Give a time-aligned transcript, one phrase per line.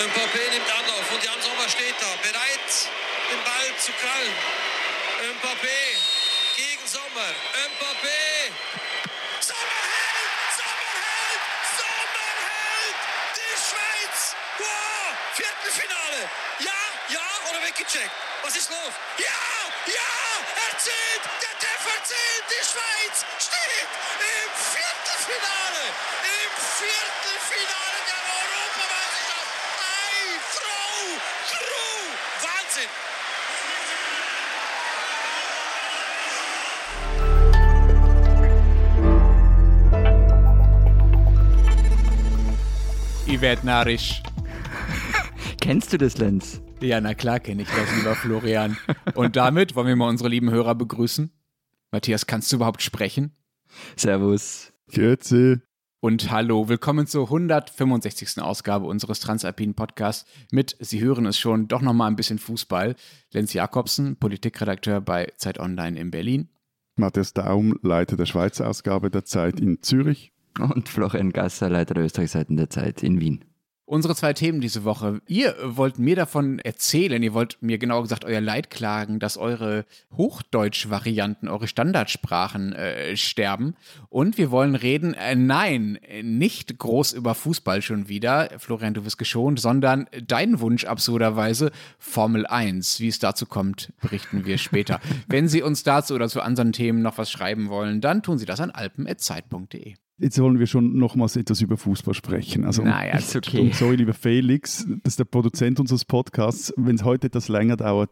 [0.00, 2.70] Mbappé nimmt Anlauf und Jan Sommer steht da, bereit,
[3.30, 4.34] den Ball zu krallen.
[5.36, 5.80] Mbappé
[6.56, 7.30] gegen Sommer.
[7.68, 8.48] Mbappé.
[9.40, 10.32] Sommer hält!
[10.56, 12.32] Sommer!
[13.36, 14.34] Die Schweiz!
[14.56, 15.12] Wow!
[15.34, 16.30] Viertelfinale!
[16.60, 18.10] Ja, ja oder weggecheckt?
[18.42, 18.94] Was ist los?
[19.18, 19.40] Ja!
[19.84, 20.12] Ja!
[20.64, 21.24] Er zählt!
[21.44, 22.44] Der Treffer zählt!
[22.48, 25.84] Die Schweiz steht im Viertelfinale!
[26.24, 27.89] Im Viertelfinale
[32.80, 33.10] Wahnsinn!
[43.26, 44.22] Yvette Narisch.
[45.60, 46.60] Kennst du das, Lenz?
[46.80, 48.76] Ja, na klar kenne ich das, lieber Florian.
[49.14, 51.30] Und damit wollen wir mal unsere lieben Hörer begrüßen.
[51.90, 53.36] Matthias, kannst du überhaupt sprechen?
[53.96, 54.72] Servus.
[54.90, 55.60] Grüezi.
[56.02, 58.40] Und hallo, willkommen zur 165.
[58.40, 62.96] Ausgabe unseres Transalpinen Podcasts mit, Sie hören es schon, doch nochmal ein bisschen Fußball.
[63.32, 66.48] Lenz Jakobsen, Politikredakteur bei Zeit Online in Berlin.
[66.96, 70.32] Matthias Daum, Leiter der Schweizer Ausgabe der Zeit in Zürich.
[70.58, 73.44] Und Florian Gasser, Leiter der Österreichseiten der Zeit in Wien.
[73.90, 75.20] Unsere zwei Themen diese Woche.
[75.26, 79.84] Ihr wollt mir davon erzählen, ihr wollt mir genau gesagt euer Leid klagen, dass eure
[80.16, 83.74] Hochdeutsch-Varianten, eure Standardsprachen äh, sterben.
[84.08, 89.18] Und wir wollen reden, äh, nein, nicht groß über Fußball schon wieder, Florian, du wirst
[89.18, 93.00] geschont, sondern dein Wunsch absurderweise Formel 1.
[93.00, 95.00] Wie es dazu kommt, berichten wir später.
[95.26, 98.46] Wenn Sie uns dazu oder zu anderen Themen noch was schreiben wollen, dann tun Sie
[98.46, 99.96] das an alpen.zeit.de.
[100.20, 102.64] Jetzt wollen wir schon nochmals etwas über Fußball sprechen.
[102.64, 103.60] Also, Naja, ist okay.
[103.60, 106.74] Und sorry, lieber Felix, das ist der Produzent unseres Podcasts.
[106.76, 108.10] Wenn es heute etwas länger dauert,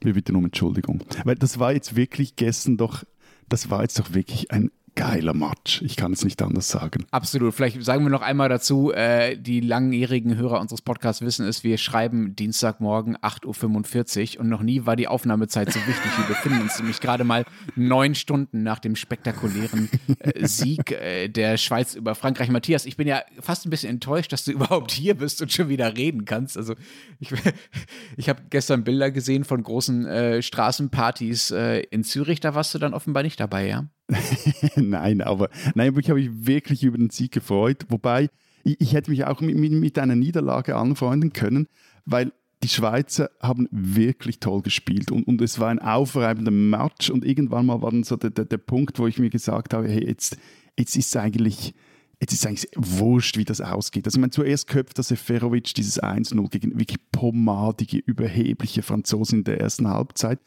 [0.00, 1.04] wir bitten um Entschuldigung.
[1.24, 3.04] Weil das war jetzt wirklich gestern doch,
[3.48, 5.82] das war jetzt doch wirklich ein geiler Match.
[5.82, 7.06] Ich kann es nicht anders sagen.
[7.10, 7.54] Absolut.
[7.54, 11.78] Vielleicht sagen wir noch einmal dazu, äh, die langjährigen Hörer unseres Podcasts wissen es, wir
[11.78, 16.10] schreiben Dienstagmorgen 8.45 Uhr und noch nie war die Aufnahmezeit so wichtig.
[16.18, 17.44] Wir befinden uns nämlich gerade mal
[17.76, 22.50] neun Stunden nach dem spektakulären äh, Sieg äh, der Schweiz über Frankreich.
[22.50, 25.68] Matthias, ich bin ja fast ein bisschen enttäuscht, dass du überhaupt hier bist und schon
[25.68, 26.56] wieder reden kannst.
[26.56, 26.74] Also
[27.18, 27.30] ich,
[28.16, 32.78] ich habe gestern Bilder gesehen von großen äh, Straßenpartys äh, in Zürich, da warst du
[32.78, 33.88] dann offenbar nicht dabei, ja?
[34.76, 37.86] nein, aber, nein, ich habe mich wirklich über den Sieg gefreut.
[37.88, 38.28] Wobei,
[38.64, 41.68] ich, ich hätte mich auch mit, mit, mit einer Niederlage anfreunden können,
[42.04, 42.32] weil
[42.62, 47.66] die Schweizer haben wirklich toll gespielt und, und es war ein aufreibender Match und irgendwann
[47.66, 50.36] mal war dann so der, der, der Punkt, wo ich mir gesagt habe, hey, jetzt,
[50.78, 51.74] jetzt ist es eigentlich,
[52.20, 54.06] jetzt ist eigentlich wurscht, wie das ausgeht.
[54.06, 59.44] Also ich meine, zuerst köpft der Seferovic dieses 1-0 gegen wirklich pomadige, überhebliche Franzosen in
[59.44, 60.38] der ersten Halbzeit.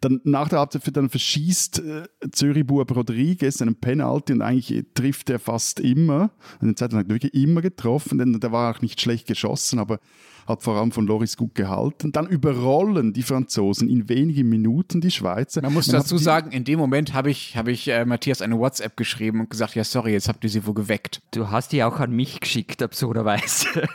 [0.00, 5.30] Dann nach der Halbzeit dann verschießt äh, Zürich-Bub Rodriguez einen Penalty und eigentlich äh, trifft
[5.30, 6.30] er fast immer.
[6.60, 9.78] In der Zeit hat er wirklich immer getroffen, denn der war auch nicht schlecht geschossen,
[9.78, 9.98] aber
[10.50, 12.12] hat vor allem von Loris gut gehalten.
[12.12, 15.62] Dann überrollen die Franzosen in wenigen Minuten die Schweizer.
[15.62, 18.58] Man muss Dann dazu sagen, in dem Moment habe ich, habe ich äh, Matthias eine
[18.58, 21.22] WhatsApp geschrieben und gesagt, ja sorry, jetzt habt ihr sie wohl geweckt.
[21.30, 23.66] Du hast die auch an mich geschickt, absurderweise.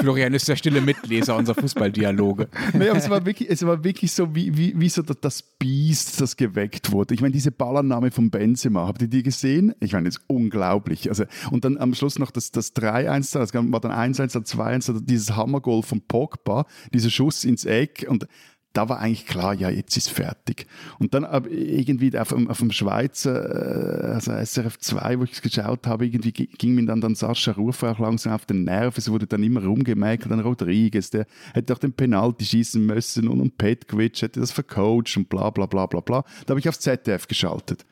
[0.00, 2.48] Florian ist der stille Mitleser unserer Fußballdialoge.
[2.72, 6.20] Nee, aber es war wirklich, es war wirklich so, wie, wie, wie so das, Biest,
[6.20, 7.14] das geweckt wurde.
[7.14, 9.74] Ich meine, diese Ballannahme von Benzema, habt ihr die gesehen?
[9.80, 11.08] Ich meine, das ist unglaublich.
[11.08, 14.92] Also, und dann am Schluss noch das, das 3-1, das war dann 1-1, dann 2-1,
[14.92, 18.28] dann dieses Hammergoal von Pogba, dieser Schuss ins Eck und
[18.78, 20.68] da war eigentlich klar, ja, jetzt ist fertig.
[21.00, 25.42] Und dann irgendwie auf, dem- auf dem Schweizer, äh, also SRF 2, wo ich es
[25.42, 28.96] geschaut habe, irgendwie gi- ging mir dann, dann Sascha Rufer auch langsam auf den Nerv.
[28.96, 33.40] Es wurde dann immer rumgemäkelt an Rodriguez, der hätte auch den Penalty schießen müssen und,
[33.40, 36.22] und Petkovic hätte das vercoacht und bla bla bla bla bla.
[36.46, 37.84] Da habe ich aufs ZDF geschaltet.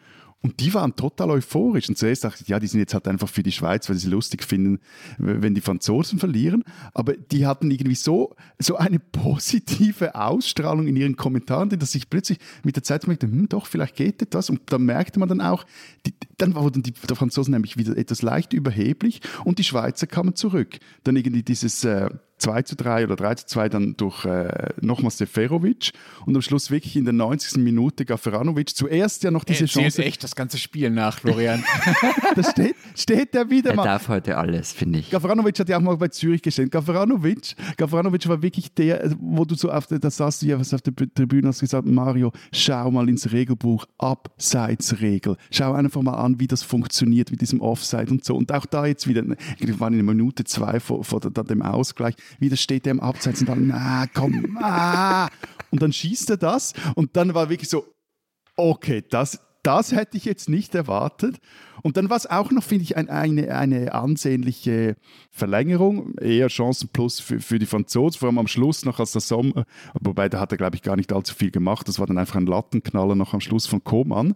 [0.43, 1.89] Und die waren total euphorisch.
[1.89, 4.09] Und zuerst dachte ich, ja, die sind jetzt halt einfach für die Schweiz, weil sie
[4.09, 4.79] lustig finden,
[5.19, 6.63] wenn die Franzosen verlieren.
[6.95, 12.39] Aber die hatten irgendwie so, so eine positive Ausstrahlung in ihren Kommentaren, dass ich plötzlich
[12.63, 14.49] mit der Zeit merkte, hm, doch, vielleicht geht etwas.
[14.49, 15.65] Und da merkte man dann auch,
[16.07, 20.79] die, dann wurden die Franzosen nämlich wieder etwas leicht überheblich und die Schweizer kamen zurück.
[21.03, 25.19] Dann irgendwie dieses äh, 2 zu 3 oder 3 zu 2 dann durch äh, nochmals
[25.19, 25.93] Seferovic
[26.27, 27.63] und am Schluss wirklich in der 90.
[27.63, 28.71] Minute Gaferanovic.
[28.77, 30.05] Zuerst ja noch diese Erzählt Chance.
[30.05, 31.63] echt das ganze Spiel nach, Florian.
[32.35, 33.85] Da steht, steht der wieder er mal.
[33.85, 35.11] darf heute alles, finde ich.
[35.11, 36.71] Gavranovic hat ja auch mal bei Zürich gestellt.
[36.71, 40.75] Gavranovic, Gavranovic war wirklich der, wo du so auf der, da saßt du ja was
[40.75, 45.37] auf der Tribüne hast gesagt, Mario, schau mal ins Regelbuch, Abseitsregel.
[45.51, 48.37] Schau einfach mal an, wie das funktioniert mit diesem Offside und so.
[48.37, 52.15] Und auch da jetzt wieder, wir waren in Minute zwei vor, vor der, dem Ausgleich,
[52.39, 55.29] wieder steht er im Abseits und dann, na komm, ah.
[55.71, 57.85] Und dann schießt er das und dann war wirklich so,
[58.57, 61.39] okay, das, das hätte ich jetzt nicht erwartet.
[61.83, 64.97] Und dann war es auch noch, finde ich, ein, eine, eine ansehnliche
[65.31, 69.21] Verlängerung, eher Chancen plus für, für die Franzosen, vor allem am Schluss noch als der
[69.21, 69.65] Sommer,
[70.01, 71.87] wobei da hat er, glaube ich, gar nicht allzu viel gemacht.
[71.89, 74.35] Das war dann einfach ein Lattenknaller noch am Schluss von Koman.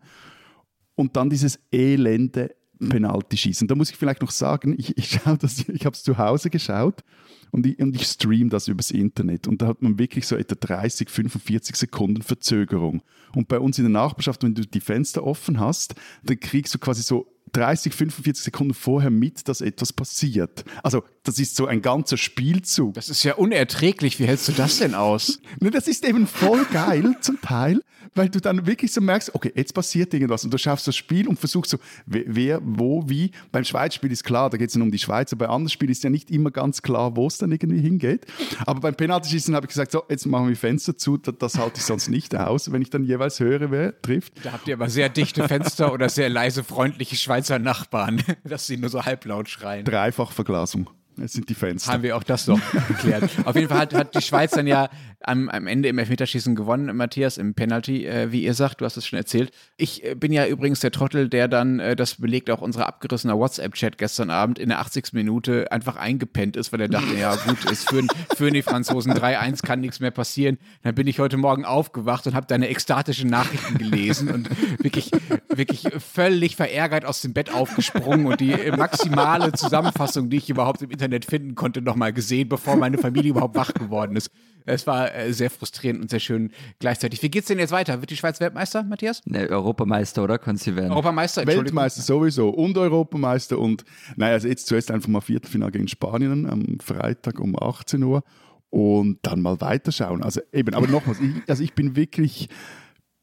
[0.95, 2.55] Und dann dieses elende
[2.89, 3.69] Penalty schießen.
[3.69, 7.05] Da muss ich vielleicht noch sagen, ich, ich, ich habe es zu Hause geschaut
[7.51, 10.55] und ich, und ich stream das übers Internet und da hat man wirklich so etwa
[10.55, 13.03] 30, 45 Sekunden Verzögerung.
[13.35, 15.95] Und bei uns in der Nachbarschaft, wenn du die Fenster offen hast,
[16.25, 20.65] dann kriegst du quasi so 30, 45 Sekunden vorher mit, dass etwas passiert.
[20.83, 22.95] Also das ist so ein ganzer Spielzug.
[22.95, 24.19] Das ist ja unerträglich.
[24.19, 25.41] Wie hältst du das denn aus?
[25.61, 27.83] ne, das ist eben voll geil zum Teil,
[28.15, 31.29] weil du dann wirklich so merkst, okay, jetzt passiert irgendwas und du schaffst das Spiel
[31.29, 33.31] und versuchst so, wer, wo, wie.
[33.53, 35.93] Beim Schweizspiel ist klar, da geht es dann um die Schweiz, aber bei anderen Spielen
[35.93, 38.27] ist ja nicht immer ganz klar, wo es dann irgendwie hingeht.
[38.67, 41.79] Aber beim Penaltyschießen habe ich gesagt, so, jetzt machen wir Fenster zu, das, das halte
[41.79, 44.33] ich sonst nicht aus, wenn ich dann jeweils höre, wer trifft.
[44.45, 48.77] Da habt ihr aber sehr dichte Fenster oder sehr leise, freundliche Schweizer Nachbarn, dass sie
[48.77, 49.85] nur so halblaut schreien.
[49.85, 50.91] Dreifachverglasung.
[51.23, 51.93] Es sind die Fenster.
[51.93, 53.31] Haben wir auch das noch geklärt.
[53.45, 54.89] Auf jeden Fall hat, hat die Schweiz dann ja
[55.23, 58.97] am, am Ende im Elfmeterschießen gewonnen, Matthias, im Penalty, äh, wie ihr sagt, du hast
[58.97, 59.53] es schon erzählt.
[59.77, 63.37] Ich äh, bin ja übrigens der Trottel, der dann, äh, das belegt auch unser abgerissener
[63.39, 65.13] WhatsApp-Chat gestern Abend, in der 80.
[65.13, 69.63] Minute einfach eingepennt ist, weil er dachte, ja gut, es führen, führen die Franzosen 3-1,
[69.63, 70.59] kann nichts mehr passieren.
[70.83, 74.49] Dann bin ich heute Morgen aufgewacht und habe deine ekstatischen Nachrichten gelesen und
[74.83, 75.11] wirklich,
[75.49, 80.91] wirklich völlig verärgert aus dem Bett aufgesprungen und die maximale Zusammenfassung, die ich überhaupt im
[80.91, 84.31] Internet finden konnte, nochmal gesehen, bevor meine Familie überhaupt wach geworden ist.
[84.67, 87.23] Es war äh, sehr frustrierend und sehr schön gleichzeitig.
[87.23, 88.01] Wie geht's denn jetzt weiter?
[88.01, 89.23] Wird die Schweiz Weltmeister, Matthias?
[89.25, 90.39] Ne, Europameister, oder?
[90.39, 90.91] Kann sie werden.
[90.91, 93.85] Europameister, Weltmeister sowieso und Europameister und
[94.17, 98.23] naja, also jetzt zuerst einfach mal Viertelfinale gegen Spanien am Freitag um 18 Uhr
[98.71, 100.23] und dann mal weiterschauen.
[100.23, 102.49] Also eben, aber nochmals, ich, also ich bin wirklich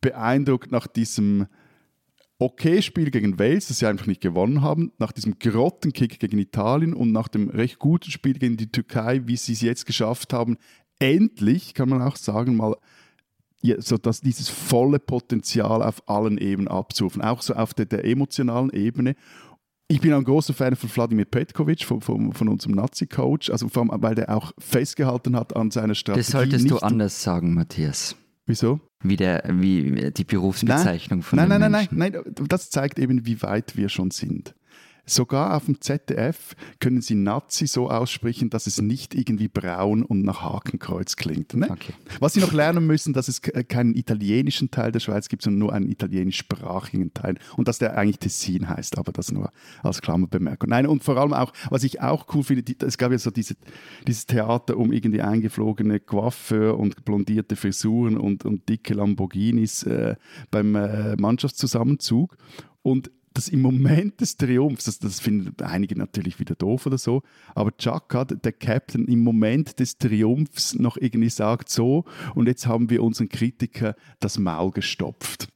[0.02, 1.48] beeindruckt nach diesem
[2.40, 6.94] okay Spiel gegen Wales, das sie einfach nicht gewonnen haben, nach diesem Grottenkick gegen Italien
[6.94, 10.58] und nach dem recht guten Spiel gegen die Türkei, wie sie es jetzt geschafft haben,
[11.00, 12.76] endlich, kann man auch sagen, mal
[13.62, 18.06] ja, so dass dieses volle Potenzial auf allen Ebenen abzurufen, auch so auf der, der
[18.06, 19.16] emotionalen Ebene.
[19.88, 23.90] Ich bin ein großer Fan von Wladimir Petkovic, von, von, von unserem Nazi-Coach, also vor
[23.90, 26.24] allem, weil der auch festgehalten hat an seiner Strategie.
[26.24, 28.16] Das solltest du anders sagen, Matthias.
[28.48, 28.80] Wieso?
[29.04, 31.98] Wie, der, wie die Berufsbezeichnung nein, von nein, dem nein, Menschen.
[31.98, 34.56] nein, nein, das zeigt eben, wie weit wir schon sind.
[35.10, 40.22] Sogar auf dem ZDF können sie Nazi so aussprechen, dass es nicht irgendwie braun und
[40.24, 41.54] nach Hakenkreuz klingt.
[41.54, 41.70] Ne?
[41.72, 41.94] Okay.
[42.20, 45.60] Was sie noch lernen müssen, dass es ke- keinen italienischen Teil der Schweiz gibt, sondern
[45.60, 47.38] nur einen italienischsprachigen Teil.
[47.56, 49.52] Und dass der eigentlich Tessin heißt, aber das nur
[49.82, 50.70] als Klammerbemerkung.
[50.70, 53.32] Nein, und vor allem auch, was ich auch cool finde, die, es gab ja so
[53.32, 53.56] diese,
[54.06, 60.16] dieses Theater um irgendwie eingeflogene Coiffeur und blondierte Frisuren und, und dicke Lamborghinis äh,
[60.52, 62.36] beim äh, Mannschaftszusammenzug.
[62.84, 67.22] Und das im Moment des Triumphs, das, das finden einige natürlich wieder doof oder so,
[67.54, 72.90] aber Chaka, der Captain, im Moment des Triumphs noch irgendwie sagt so, und jetzt haben
[72.90, 75.50] wir unseren Kritiker das Maul gestopft.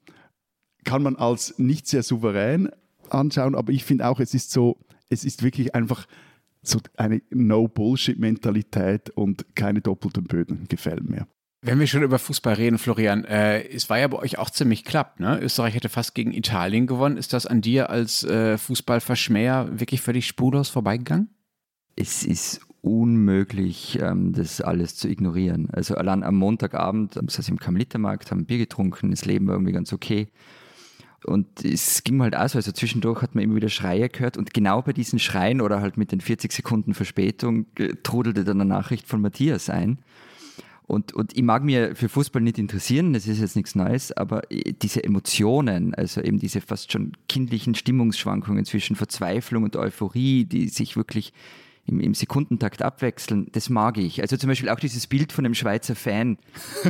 [0.83, 2.69] Kann man als nicht sehr souverän
[3.09, 4.77] anschauen, aber ich finde auch, es ist so,
[5.09, 6.05] es ist wirklich einfach
[6.61, 11.27] so eine No-Bullshit-Mentalität und keine doppelten Böden gefällt mir.
[11.63, 14.83] Wenn wir schon über Fußball reden, Florian, äh, es war ja bei euch auch ziemlich
[14.83, 15.39] klapp, ne?
[15.39, 17.17] Österreich hätte fast gegen Italien gewonnen.
[17.17, 21.29] Ist das an dir als äh, Fußballverschmäher wirklich völlig spurlos vorbeigegangen?
[21.95, 25.69] Es ist unmöglich, ähm, das alles zu ignorieren.
[25.71, 29.53] Also allein am Montagabend ähm, saß ich im Karmelitermarkt, haben Bier getrunken, das Leben war
[29.53, 30.29] irgendwie ganz okay.
[31.25, 34.55] Und es ging halt auch so, also zwischendurch hat man immer wieder Schreie gehört und
[34.55, 38.67] genau bei diesen Schreien oder halt mit den 40 Sekunden Verspätung äh, trudelte dann eine
[38.67, 39.99] Nachricht von Matthias ein.
[40.91, 44.51] Und, und ich mag mir für Fußball nicht interessieren, das ist jetzt nichts Neues, aber
[44.51, 50.67] äh, diese Emotionen, also eben diese fast schon kindlichen Stimmungsschwankungen zwischen Verzweiflung und Euphorie, die
[50.67, 51.31] sich wirklich
[51.87, 54.21] im, im Sekundentakt abwechseln, das mag ich.
[54.21, 56.37] Also zum Beispiel auch dieses Bild von einem Schweizer Fan,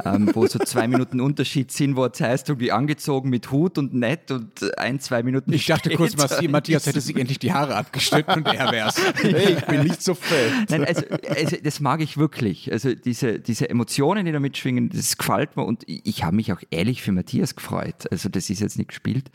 [0.06, 3.94] ähm, wo so zwei Minuten Unterschied sind, wo es heißt, irgendwie angezogen mit Hut und
[3.94, 6.16] nett und ein, zwei Minuten Ich dachte kurz,
[6.50, 8.96] Matthias hätte sich endlich die Haare abgeschnitten und er wär's.
[9.16, 10.70] Hey, ich bin nicht so fett.
[10.70, 12.72] Nein, also, also das mag ich wirklich.
[12.72, 16.52] Also diese, diese Emotionen, die da mitschwingen, das gefällt mir und ich, ich habe mich
[16.52, 18.12] auch ehrlich für Matthias gefreut.
[18.12, 19.32] Also das ist jetzt nicht gespielt.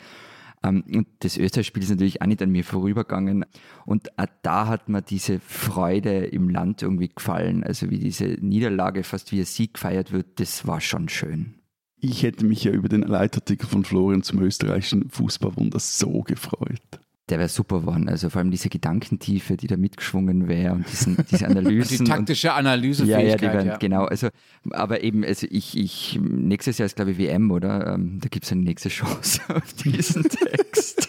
[0.63, 3.45] Ähm, und das Österreich-Spiel ist natürlich auch nicht an mir vorübergegangen.
[3.85, 7.65] Und auch da hat mir diese Freude im Land irgendwie gefallen.
[7.65, 11.55] Also wie diese Niederlage fast wie ein Sieg gefeiert wird, das war schon schön.
[11.99, 17.01] Ich hätte mich ja über den Leitartikel von Florian zum österreichischen Fußballwunder so gefreut.
[17.29, 18.09] Der wäre super geworden.
[18.09, 22.05] Also vor allem diese Gedankentiefe, die da mitgeschwungen wäre und diesen, diese Analysen.
[22.05, 23.43] die taktische Analysefähigkeit.
[23.43, 23.77] Ja, ja, werden, ja.
[23.79, 24.05] genau.
[24.05, 24.29] Also,
[24.71, 27.95] aber eben, also ich, ich, nächstes Jahr ist glaube ich WM, oder?
[27.95, 31.09] Ähm, da gibt es eine nächste Chance auf diesen Text.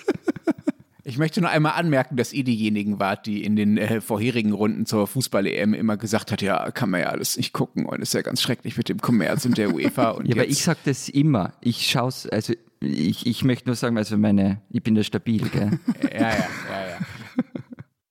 [1.03, 4.85] Ich möchte nur einmal anmerken, dass ihr diejenigen wart, die in den äh, vorherigen Runden
[4.85, 8.23] zur Fußball-EM immer gesagt hat, ja, kann man ja alles nicht gucken und ist ja
[8.23, 10.09] ganz schrecklich mit dem Kommerz und der UEFA.
[10.09, 11.53] Und ja, aber ich sage das immer.
[11.61, 15.47] Ich schaue es, also ich, ich möchte nur sagen, also meine, ich bin da stabil,
[15.49, 15.79] gell?
[16.03, 16.97] ja, ja, ja, ja.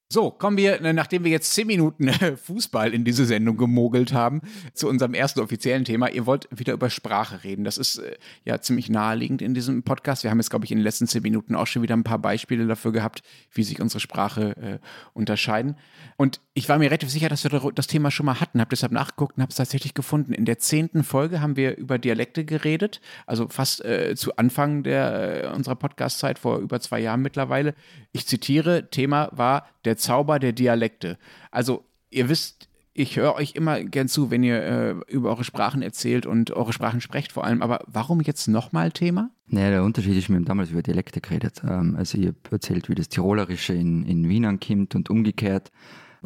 [0.08, 4.40] So, kommen wir, nachdem wir jetzt zehn Minuten äh, Fußball in diese Sendung gemogelt haben,
[4.72, 6.08] zu unserem ersten offiziellen Thema.
[6.08, 7.64] Ihr wollt wieder über Sprache reden.
[7.64, 10.22] Das ist äh, ja ziemlich naheliegend in diesem Podcast.
[10.22, 12.20] Wir haben jetzt, glaube ich, in den letzten zehn Minuten auch schon wieder ein paar
[12.20, 14.78] Beispiele dafür gehabt, wie sich unsere Sprache äh,
[15.12, 15.76] unterscheiden.
[16.16, 18.90] Und ich war mir relativ sicher, dass wir das Thema schon mal hatten, habe deshalb
[18.90, 20.32] nachgeguckt und habe es tatsächlich gefunden.
[20.32, 25.44] In der zehnten Folge haben wir über Dialekte geredet, also fast äh, zu Anfang der,
[25.44, 27.74] äh, unserer Podcast-Zeit, vor über zwei Jahren mittlerweile.
[28.12, 31.18] Ich zitiere, Thema war der Zauber der Dialekte.
[31.50, 35.82] Also ihr wisst, ich höre euch immer gern zu, wenn ihr äh, über eure Sprachen
[35.82, 37.60] erzählt und eure Sprachen sprecht vor allem.
[37.60, 39.30] Aber warum jetzt nochmal Thema?
[39.46, 41.60] Naja, der Unterschied ist, wir haben damals über Dialekte geredet.
[41.68, 45.70] Ähm, also ihr erzählt, wie das Tirolerische in, in Wien ankommt und umgekehrt,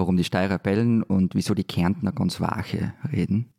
[0.01, 3.53] warum die Steirer bellen und wieso die Kärntner ganz wache reden.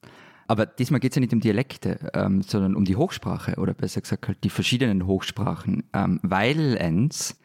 [0.48, 4.02] Aber diesmal geht es ja nicht um Dialekte, ähm, sondern um die Hochsprache oder besser
[4.02, 7.38] gesagt halt die verschiedenen Hochsprachen, ähm, weil ens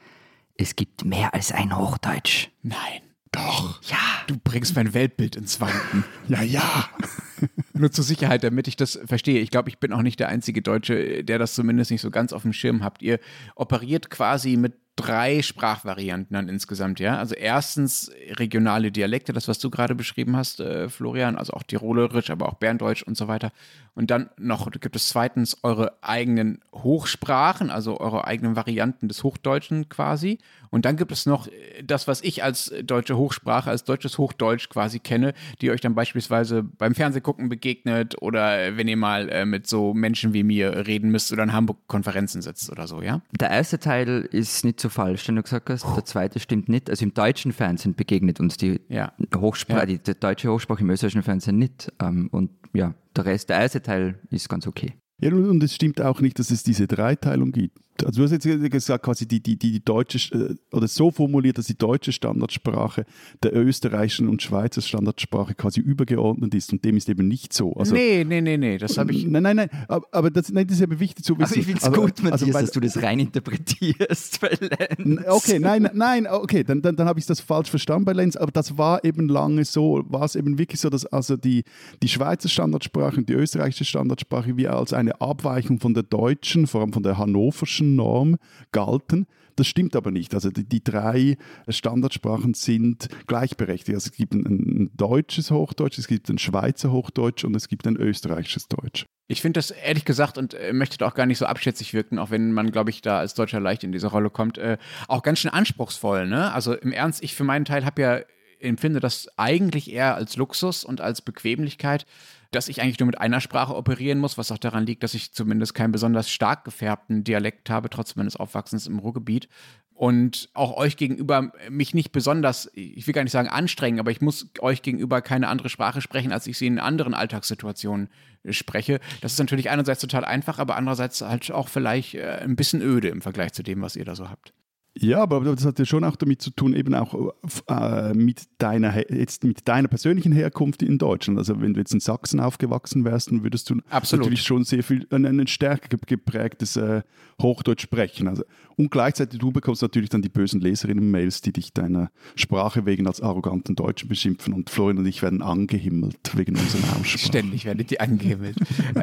[0.56, 2.48] es gibt mehr als ein Hochdeutsch.
[2.62, 3.02] Nein.
[3.30, 3.82] Doch.
[3.82, 3.98] Ja.
[4.26, 6.04] Du bringst mein Weltbild ins Wanken.
[6.28, 6.88] ja, ja.
[7.74, 9.40] Nur zur Sicherheit, damit ich das verstehe.
[9.40, 12.32] Ich glaube, ich bin auch nicht der einzige Deutsche, der das zumindest nicht so ganz
[12.32, 13.02] auf dem Schirm habt.
[13.02, 13.20] Ihr
[13.54, 17.18] operiert quasi mit drei Sprachvarianten dann insgesamt, ja.
[17.18, 22.30] Also erstens regionale Dialekte, das, was du gerade beschrieben hast, äh, Florian, also auch Tirolerisch,
[22.30, 23.52] aber auch Berndeutsch und so weiter.
[23.94, 29.88] Und dann noch gibt es zweitens eure eigenen Hochsprachen, also eure eigenen Varianten des Hochdeutschen
[29.90, 30.38] quasi.
[30.76, 34.68] Und dann gibt es noch äh, das, was ich als deutsche Hochsprache, als deutsches Hochdeutsch
[34.68, 39.66] quasi kenne, die euch dann beispielsweise beim Fernsehgucken begegnet oder wenn ihr mal äh, mit
[39.66, 43.22] so Menschen wie mir reden müsst oder in Hamburg Konferenzen sitzt oder so, ja?
[43.40, 45.86] Der erste Teil ist nicht so falsch, den du gesagt hast.
[45.96, 46.90] Der zweite stimmt nicht.
[46.90, 49.14] Also im deutschen Fernsehen begegnet uns die ja.
[49.34, 49.86] Hochsprache, ja.
[49.86, 51.90] die, die, deutsche Hochsprache im österreichischen Fernsehen nicht.
[52.02, 54.92] Ähm, und ja, der Rest, der erste Teil ist ganz okay.
[55.22, 57.78] Ja, und es stimmt auch nicht, dass es diese Dreiteilung gibt.
[58.04, 61.66] Also du hast jetzt gesagt, quasi die, die, die deutsche, äh, oder so formuliert, dass
[61.66, 63.06] die deutsche Standardsprache
[63.42, 67.72] der österreichischen und Schweizer Standardsprache quasi übergeordnet ist und dem ist eben nicht so.
[67.74, 69.26] Also, nee, nee, nee, nee, das habe ich...
[69.26, 71.52] Nein, nein, nein, aber, das, nein, das ist eben wichtig zu wissen.
[71.52, 75.26] Aber ich finde es gut, Matthias, also, weil, dass du das rein interpretierst bei Lenz.
[75.26, 78.52] Okay, nein, nein, okay, dann, dann, dann habe ich das falsch verstanden bei Lenz, aber
[78.52, 81.64] das war eben lange so, war es eben wirklich so, dass also die,
[82.02, 86.82] die Schweizer Standardsprache und die österreichische Standardsprache wie als eine Abweichung von der deutschen, vor
[86.82, 88.36] allem von der hannoverschen deutschen Norm
[88.72, 89.26] galten.
[89.54, 90.34] Das stimmt aber nicht.
[90.34, 91.38] Also die, die drei
[91.68, 93.94] Standardsprachen sind gleichberechtigt.
[93.94, 97.86] Also es gibt ein, ein, deutsches Hochdeutsch, es gibt ein Schweizer Hochdeutsch und es gibt
[97.86, 99.06] ein österreichisches Deutsch.
[99.28, 102.30] Ich finde das ehrlich gesagt und äh, möchte auch gar nicht so abschätzig wirken, auch
[102.30, 104.76] wenn man, glaube ich, da als Deutscher leicht in diese Rolle kommt, äh,
[105.08, 106.26] auch ganz schön anspruchsvoll.
[106.26, 106.52] Ne?
[106.52, 108.20] Also im Ernst, ich für meinen Teil habe ja
[108.60, 112.06] empfinde das eigentlich eher als Luxus und als Bequemlichkeit,
[112.50, 115.32] dass ich eigentlich nur mit einer Sprache operieren muss, was auch daran liegt, dass ich
[115.32, 119.48] zumindest keinen besonders stark gefärbten Dialekt habe, trotz meines Aufwachsens im Ruhrgebiet.
[119.96, 124.20] Und auch euch gegenüber mich nicht besonders, ich will gar nicht sagen anstrengen, aber ich
[124.20, 128.10] muss euch gegenüber keine andere Sprache sprechen, als ich sie in anderen Alltagssituationen
[128.50, 129.00] spreche.
[129.22, 133.08] Das ist natürlich einerseits total einfach, aber andererseits halt auch vielleicht äh, ein bisschen öde
[133.08, 134.52] im Vergleich zu dem, was ihr da so habt.
[134.98, 137.34] Ja, aber das hat ja schon auch damit zu tun, eben auch
[137.68, 141.38] äh, mit, deiner, jetzt mit deiner persönlichen Herkunft in Deutschland.
[141.38, 144.24] Also wenn du jetzt in Sachsen aufgewachsen wärst, dann würdest du Absolut.
[144.24, 147.02] natürlich schon sehr viel, ein, ein stärker geprägtes äh,
[147.40, 148.26] Hochdeutsch sprechen.
[148.26, 148.44] Also,
[148.76, 153.20] und gleichzeitig du bekommst natürlich dann die bösen Leserinnen-Mails, die dich deiner Sprache wegen als
[153.20, 157.18] arroganten Deutschen beschimpfen und Florian und ich werden angehimmelt wegen unserer Aussprache.
[157.18, 158.56] Ständig werdet ihr angehimmelt.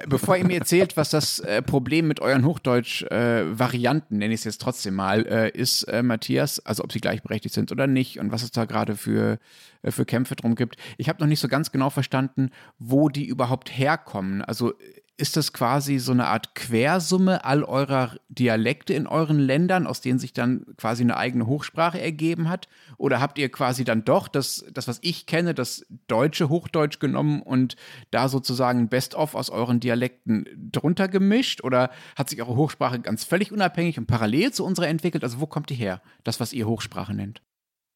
[0.09, 4.45] Bevor ihr mir erzählt, was das äh, Problem mit euren Hochdeutsch-Varianten, äh, nenne ich es
[4.45, 5.49] jetzt trotzdem mal, äh,
[5.83, 8.95] ist, äh, Matthias, also ob sie gleichberechtigt sind oder nicht und was es da gerade
[8.95, 9.39] für,
[9.81, 10.77] äh, für Kämpfe drum gibt.
[10.97, 12.49] Ich habe noch nicht so ganz genau verstanden,
[12.79, 14.41] wo die überhaupt herkommen.
[14.41, 14.73] Also
[15.15, 20.17] ist das quasi so eine Art Quersumme all eurer Dialekte in euren Ländern, aus denen
[20.17, 22.67] sich dann quasi eine eigene Hochsprache ergeben hat?
[22.97, 27.43] Oder habt ihr quasi dann doch das, das was ich kenne, das deutsche Hochdeutsch genommen
[27.43, 27.75] und
[28.09, 31.63] da sozusagen ein Best-of aus euren Dialekten drunter gemischt?
[31.63, 35.23] Oder hat sich eure Hochsprache ganz völlig unabhängig und parallel zu unserer entwickelt?
[35.23, 37.43] Also wo kommt die her, das, was ihr Hochsprache nennt?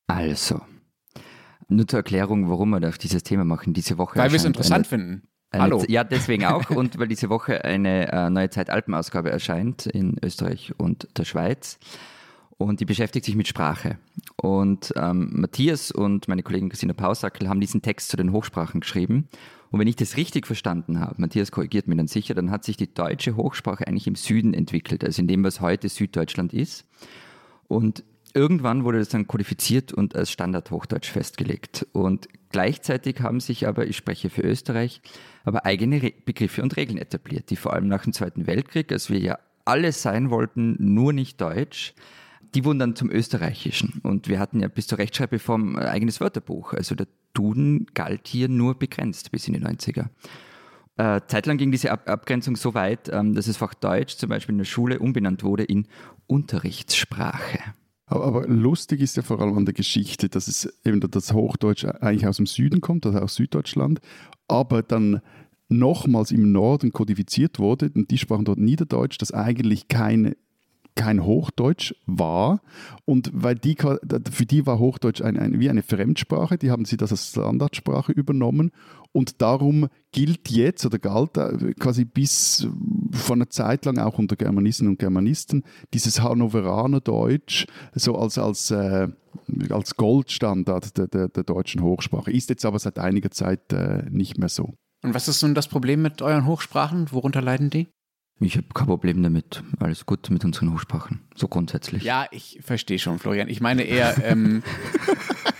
[0.05, 0.61] Also,
[1.67, 3.73] nur zur Erklärung, warum wir auf dieses Thema machen.
[3.73, 4.19] Diese Woche.
[4.19, 5.27] Weil wir es interessant finden.
[5.51, 5.83] Eine, Hallo.
[5.87, 11.07] Ja, deswegen auch und weil diese Woche eine äh, neue Zeitalpen-Ausgabe erscheint in Österreich und
[11.17, 11.79] der Schweiz.
[12.57, 13.97] und die beschäftigt sich mit Sprache.
[14.35, 19.29] Und ähm, Matthias und meine Kollegin Christina Pausackel haben diesen Text zu den Hochsprachen geschrieben.
[19.69, 22.77] Und wenn ich das richtig verstanden habe, Matthias korrigiert mich dann sicher, dann hat sich
[22.77, 26.85] die deutsche Hochsprache eigentlich im Süden entwickelt, also in dem, was heute Süddeutschland ist.
[27.67, 31.85] Und irgendwann wurde das dann kodifiziert und als Standardhochdeutsch festgelegt.
[31.91, 35.01] Und gleichzeitig haben sich aber, ich spreche für Österreich,
[35.43, 39.09] aber eigene Re Begriffe und Regeln etabliert, die vor allem nach dem Zweiten Weltkrieg, als
[39.09, 41.93] wir ja alle sein wollten, nur nicht Deutsch,
[42.55, 43.99] die wurden dann zum Österreichischen.
[44.03, 46.73] Und wir hatten ja bis zur Rechtschreibreform ein eigenes Wörterbuch.
[46.73, 50.07] Also der Duden galt hier nur begrenzt bis in die 90er.
[50.97, 54.53] Äh, zeitlang ging diese Ab Abgrenzung so weit, ähm, dass das Fach Deutsch zum Beispiel
[54.53, 55.87] in der Schule umbenannt wurde in
[56.25, 57.59] Unterrichtssprache.
[58.07, 62.25] Aber, lustig ist ja vor allem an der Geschichte, dass es eben das Hochdeutsch eigentlich
[62.25, 63.99] aus dem Süden kommt, also aus Süddeutschland,
[64.47, 65.21] aber dann
[65.69, 70.35] nochmals im Norden kodifiziert wurde, und die sprachen dort Niederdeutsch, das eigentlich kein,
[70.95, 72.61] kein Hochdeutsch war.
[73.03, 76.95] Und weil die, für die war Hochdeutsch ein, ein, wie eine Fremdsprache, die haben sie
[76.95, 78.71] das als Standardsprache übernommen.
[79.17, 81.39] Und darum gilt jetzt oder galt
[81.79, 82.67] quasi bis
[83.11, 88.69] vor einer Zeit lang auch unter Germanisten und Germanisten dieses Hannoveraner Deutsch so als, als,
[88.69, 89.07] äh,
[89.71, 92.29] als Goldstandard der, der, der, deutschen Hochsprache.
[92.29, 94.75] Ist jetzt aber seit einiger Zeit äh, nicht mehr so.
[95.01, 97.11] Und was ist nun das Problem mit euren Hochsprachen?
[97.11, 97.87] Worunter leiden die?
[98.39, 99.63] Ich habe kein Problem damit.
[99.79, 101.21] Alles gut mit unseren Hochsprachen.
[101.33, 102.03] So grundsätzlich.
[102.03, 103.49] Ja, ich verstehe schon, Florian.
[103.49, 104.61] Ich meine eher, ähm,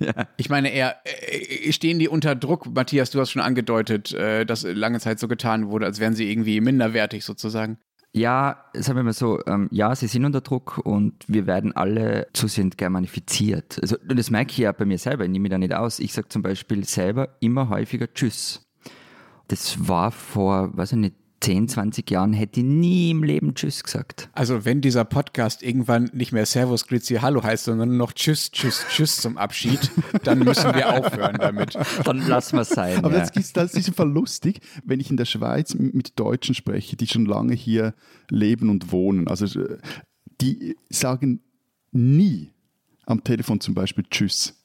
[0.16, 0.26] ja.
[0.36, 2.66] ich meine eher, äh, stehen die unter Druck?
[2.66, 6.30] Matthias, du hast schon angedeutet, äh, dass lange Zeit so getan wurde, als wären sie
[6.30, 7.78] irgendwie minderwertig sozusagen.
[8.12, 12.26] Ja, sagen wir mal so, ähm, ja, sie sind unter Druck und wir werden alle
[12.32, 13.78] zusehends germanifiziert.
[13.80, 16.00] Also, und das merke ich ja bei mir selber, ich nehme mich da nicht aus.
[16.00, 18.68] Ich sage zum Beispiel selber immer häufiger Tschüss.
[19.46, 23.82] Das war vor, weiß ich nicht, 10, 20 Jahren hätte ich nie im Leben Tschüss
[23.82, 24.28] gesagt.
[24.32, 28.50] Also wenn dieser Podcast irgendwann nicht mehr Servus, Grüezi, Hallo heißt, sondern nur noch Tschüss,
[28.50, 29.90] Tschüss, Tschüss zum Abschied,
[30.22, 31.78] dann müssen wir aufhören damit.
[32.04, 32.98] Dann lassen wir es sein.
[33.04, 33.20] Aber ja.
[33.20, 37.06] das, ist, das ist einfach lustig, wenn ich in der Schweiz mit Deutschen spreche, die
[37.06, 37.94] schon lange hier
[38.28, 39.26] leben und wohnen.
[39.26, 39.78] Also äh,
[40.40, 41.40] die sagen
[41.90, 42.52] nie
[43.06, 44.59] am Telefon zum Beispiel Tschüss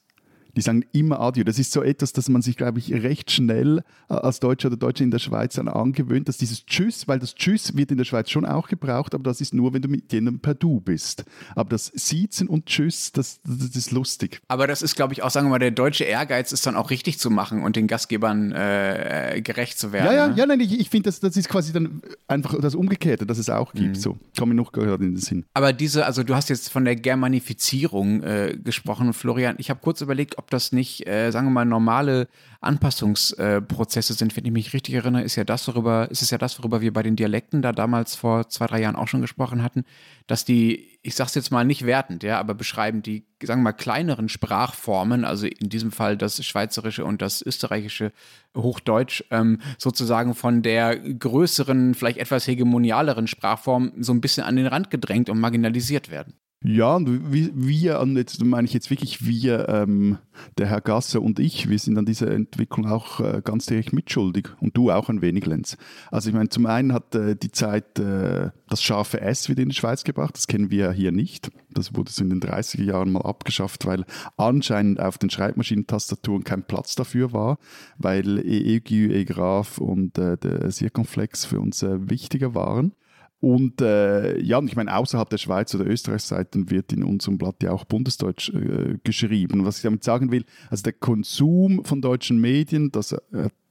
[0.56, 1.44] die sagen immer Adieu.
[1.44, 4.76] Das ist so etwas, dass man sich, glaube ich, recht schnell äh, als Deutscher oder
[4.76, 8.04] Deutsche in der Schweiz dann angewöhnt, dass dieses Tschüss, weil das Tschüss wird in der
[8.04, 11.24] Schweiz schon auch gebraucht, aber das ist nur, wenn du mit jemandem per Du bist.
[11.54, 14.40] Aber das Siezen und Tschüss, das, das ist lustig.
[14.48, 16.90] Aber das ist, glaube ich, auch, sagen wir mal, der deutsche Ehrgeiz ist dann auch
[16.90, 20.06] richtig zu machen und den Gastgebern äh, gerecht zu werden.
[20.06, 20.34] Ja, ja, ne?
[20.36, 23.50] ja nein, ich, ich finde, das, das ist quasi dann einfach das Umgekehrte, dass es
[23.50, 23.88] auch gibt.
[23.88, 23.94] Mhm.
[23.94, 25.44] So, komme mir noch gerade in den Sinn.
[25.54, 29.56] Aber diese, also du hast jetzt von der Germanifizierung äh, gesprochen, Florian.
[29.58, 32.28] Ich habe kurz überlegt, ob ob das nicht, äh, sagen wir mal, normale
[32.60, 34.36] Anpassungsprozesse äh, sind.
[34.36, 36.92] Wenn ich mich richtig erinnere, ist ja das, worüber, ist es ja das, worüber wir
[36.92, 39.84] bei den Dialekten da damals vor zwei, drei Jahren auch schon gesprochen hatten,
[40.28, 43.64] dass die, ich sage es jetzt mal nicht wertend, ja, aber beschreiben die, sagen wir
[43.64, 48.12] mal, kleineren Sprachformen, also in diesem Fall das Schweizerische und das Österreichische
[48.56, 54.68] Hochdeutsch, ähm, sozusagen von der größeren, vielleicht etwas hegemonialeren Sprachform so ein bisschen an den
[54.68, 56.34] Rand gedrängt und marginalisiert werden.
[56.68, 60.18] Ja, und wir, und jetzt meine ich jetzt wirklich wir, ähm,
[60.58, 64.48] der Herr Gasser und ich, wir sind an dieser Entwicklung auch äh, ganz direkt mitschuldig
[64.60, 65.76] und du auch ein wenig, Lenz.
[66.10, 69.68] Also ich meine, zum einen hat äh, die Zeit äh, das scharfe S wieder in
[69.68, 71.52] die Schweiz gebracht, das kennen wir hier nicht.
[71.70, 74.04] Das wurde so in den 30er Jahren mal abgeschafft, weil
[74.36, 77.58] anscheinend auf den Schreibmaschinentastaturen kein Platz dafür war,
[77.96, 82.92] weil EEG, E-Graph und äh, der Circumflex für uns äh, wichtiger waren.
[83.40, 87.72] Und äh, ja, ich meine, außerhalb der Schweiz oder Österreichseiten wird in unserem Blatt ja
[87.72, 89.60] auch Bundesdeutsch äh, geschrieben.
[89.60, 93.14] Und was ich damit sagen will, also der Konsum von deutschen Medien, das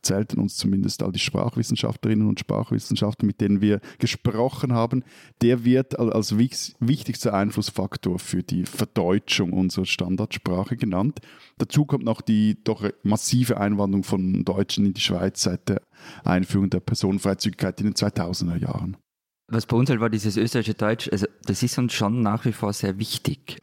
[0.06, 5.04] erzählten uns zumindest all die Sprachwissenschaftlerinnen und Sprachwissenschaftler, mit denen wir gesprochen haben,
[5.42, 11.22] der wird als wichtigster Einflussfaktor für die Verdeutschung unserer Standardsprache genannt.
[11.58, 15.82] Dazu kommt noch die doch massive Einwanderung von Deutschen in die Schweiz seit der
[16.24, 18.98] Einführung der Personenfreizügigkeit in den 2000er Jahren.
[19.48, 22.52] Was bei uns halt war, dieses österreichische Deutsch, also das ist uns schon nach wie
[22.52, 23.62] vor sehr wichtig.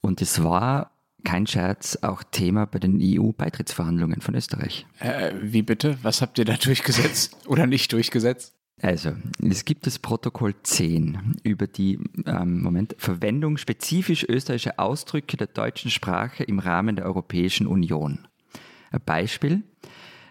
[0.00, 0.92] Und es war
[1.24, 4.86] kein Scherz, auch Thema bei den EU-Beitrittsverhandlungen von Österreich.
[5.00, 5.98] Äh, wie bitte?
[6.02, 8.54] Was habt ihr da durchgesetzt oder nicht durchgesetzt?
[8.80, 9.10] Also,
[9.42, 15.90] es gibt das Protokoll 10 über die ähm, Moment, Verwendung spezifisch österreichischer Ausdrücke der deutschen
[15.90, 18.28] Sprache im Rahmen der Europäischen Union.
[18.92, 19.64] Ein Beispiel,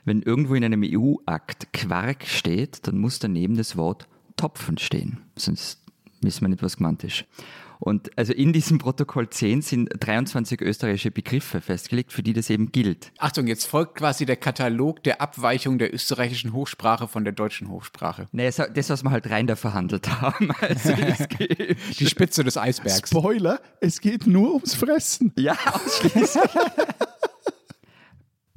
[0.06, 4.08] wenn irgendwo in einem EU-Akt Quark steht, dann muss daneben das Wort
[4.38, 5.80] Topfen stehen, sonst
[6.22, 7.26] wissen wir nicht, was gemeint ist.
[7.80, 12.72] Und also in diesem Protokoll 10 sind 23 österreichische Begriffe festgelegt, für die das eben
[12.72, 13.12] gilt.
[13.20, 18.26] Achtung, jetzt folgt quasi der Katalog der Abweichung der österreichischen Hochsprache von der deutschen Hochsprache.
[18.32, 20.50] Naja, so- das, was wir halt rein da verhandelt haben.
[20.60, 20.92] Also
[22.00, 23.10] Die Spitze des Eisbergs.
[23.12, 25.32] Spoiler, es geht nur ums Fressen.
[25.38, 26.50] ja, ausschließlich.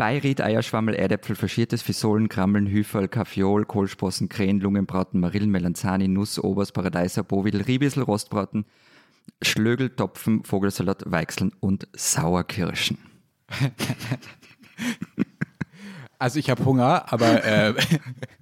[0.00, 6.72] Beiried, Eierschwammel, Erdäpfel, Faschiertes, Fisolen, Krammeln, Hüferl, Kaffeol, Kohlsprossen, Krähen, Lungenbraten, Marillen, Melanzani, Nuss, Obers,
[6.72, 8.64] Paradeiser, Bovidel, Riebissel, Rostbraten,
[9.42, 12.96] Schlögel, Topfen, Vogelsalat, Weichseln und Sauerkirschen.
[16.18, 17.74] Also ich habe Hunger, aber äh,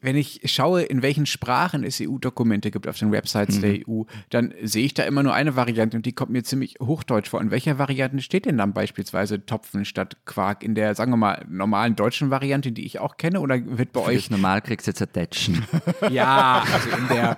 [0.00, 4.54] wenn ich schaue, in welchen Sprachen es EU-Dokumente gibt auf den Websites der EU, dann
[4.62, 7.40] sehe ich da immer nur eine Variante und die kommt mir ziemlich hochdeutsch vor.
[7.40, 10.62] In welcher Variante steht denn dann beispielsweise Topfen statt Quark?
[10.62, 14.00] In der, sagen wir mal, normalen deutschen Variante, die ich auch kenne, oder wird bei
[14.00, 15.10] Für euch Normal kriegst du jetzt ein.
[16.10, 17.36] Ja, also in der,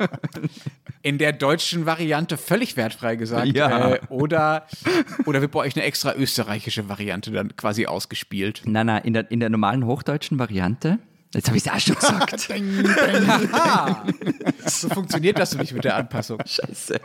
[1.02, 3.48] in der deutschen Variante völlig wertfrei gesagt.
[3.48, 3.94] Ja.
[3.94, 4.66] Äh, oder,
[5.24, 8.62] oder wird bei euch eine extra österreichische Variante dann quasi ausgespielt?
[8.64, 10.98] Nein, nein, in der, in der normalen hochdeutschen Variante,
[11.34, 12.48] jetzt habe ich es auch schon gesagt.
[14.66, 16.38] So funktioniert das nicht mit der Anpassung.
[16.44, 17.00] Scheiße.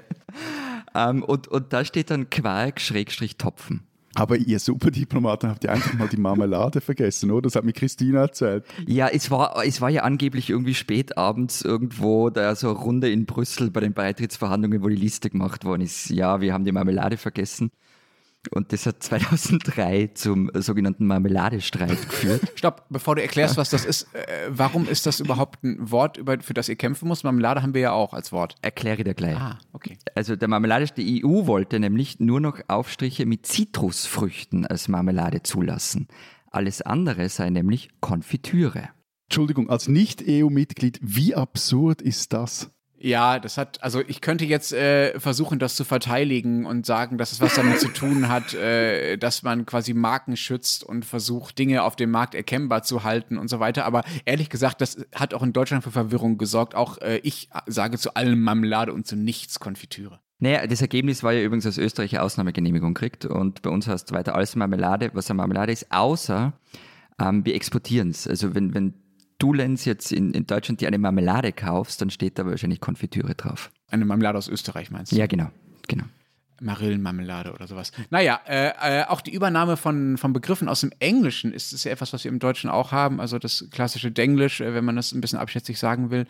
[0.96, 3.88] Ähm, und, und da steht dann Quark Schrägstrich Topfen.
[4.16, 7.44] Aber ihr Superdiplomaten habt ja einfach mal die Marmelade vergessen, oder?
[7.44, 8.66] Das hat mir Christina erzählt.
[8.88, 13.12] Ja, es war, es war ja angeblich irgendwie spät abends irgendwo da so eine Runde
[13.12, 16.10] in Brüssel bei den Beitrittsverhandlungen, wo die Liste gemacht worden ist.
[16.10, 17.70] Ja, wir haben die Marmelade vergessen.
[18.52, 22.42] Und das hat 2003 zum sogenannten Marmeladestreit geführt.
[22.56, 26.40] Stopp, bevor du erklärst, was das ist, äh, warum ist das überhaupt ein Wort, über,
[26.40, 27.24] für das ihr kämpfen müsst?
[27.24, 28.56] Marmelade haben wir ja auch als Wort.
[28.62, 29.38] Erkläre dir gleich.
[29.38, 29.98] Ah, okay.
[30.16, 36.08] Also der Marmelade, die EU wollte nämlich nur noch Aufstriche mit Zitrusfrüchten als Marmelade zulassen.
[36.52, 38.90] Alles andere sei nämlich Konfitüre.
[39.30, 42.72] Entschuldigung, als Nicht-EU-Mitglied, wie absurd ist das?
[43.00, 47.32] Ja, das hat, also ich könnte jetzt äh, versuchen, das zu verteidigen und sagen, dass
[47.32, 51.84] es was damit zu tun hat, äh, dass man quasi Marken schützt und versucht, Dinge
[51.84, 53.86] auf dem Markt erkennbar zu halten und so weiter.
[53.86, 56.74] Aber ehrlich gesagt, das hat auch in Deutschland für Verwirrung gesorgt.
[56.74, 60.20] Auch äh, ich sage zu allem Marmelade und zu nichts Konfitüre.
[60.40, 64.12] Naja, das Ergebnis war ja übrigens, dass Österreich eine Ausnahmegenehmigung kriegt und bei uns heißt
[64.12, 66.54] weiter alles Marmelade, was eine Marmelade ist, außer
[67.20, 68.28] ähm, wir exportieren es.
[68.28, 68.94] Also wenn, wenn
[69.38, 73.36] du, Lenz, jetzt in, in Deutschland dir eine Marmelade kaufst, dann steht da wahrscheinlich Konfitüre
[73.36, 73.72] drauf.
[73.90, 75.16] Eine Marmelade aus Österreich meinst du?
[75.16, 75.50] Ja, genau,
[75.88, 76.06] genau.
[76.62, 77.92] Marillenmarmelade oder sowas.
[78.10, 81.92] Naja, äh, äh, auch die Übernahme von, von Begriffen aus dem Englischen ist, ist ja
[81.92, 83.22] etwas, was wir im Deutschen auch haben.
[83.22, 86.26] Also das klassische Denglisch, äh, wenn man das ein bisschen abschätzig sagen will,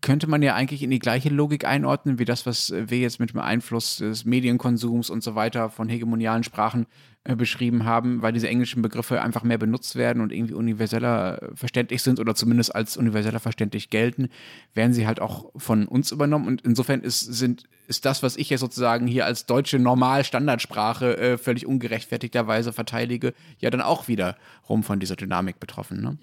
[0.00, 3.30] könnte man ja eigentlich in die gleiche Logik einordnen, wie das, was wir jetzt mit
[3.30, 6.86] dem Einfluss des Medienkonsums und so weiter von hegemonialen Sprachen
[7.24, 12.02] beschrieben haben, weil diese englischen Begriffe einfach mehr benutzt werden und irgendwie universeller äh, verständlich
[12.02, 14.28] sind oder zumindest als universeller verständlich gelten,
[14.74, 16.48] werden sie halt auch von uns übernommen.
[16.48, 21.38] Und insofern ist, sind, ist das, was ich jetzt sozusagen hier als deutsche Normal-Standardsprache äh,
[21.38, 24.36] völlig ungerechtfertigterweise verteidige, ja dann auch wieder
[24.68, 26.00] rum von dieser Dynamik betroffen.
[26.00, 26.18] Ne?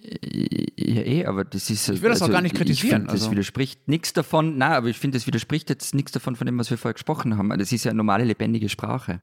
[0.75, 1.87] Ja, eh, aber das ist.
[1.87, 4.87] Ich will das auch gar nicht kritisieren, find, das also- widerspricht nichts davon, nein, aber
[4.87, 7.57] ich finde, das widerspricht jetzt nichts davon, von dem, was wir vorher gesprochen haben.
[7.57, 9.21] Das ist ja eine normale, lebendige Sprache.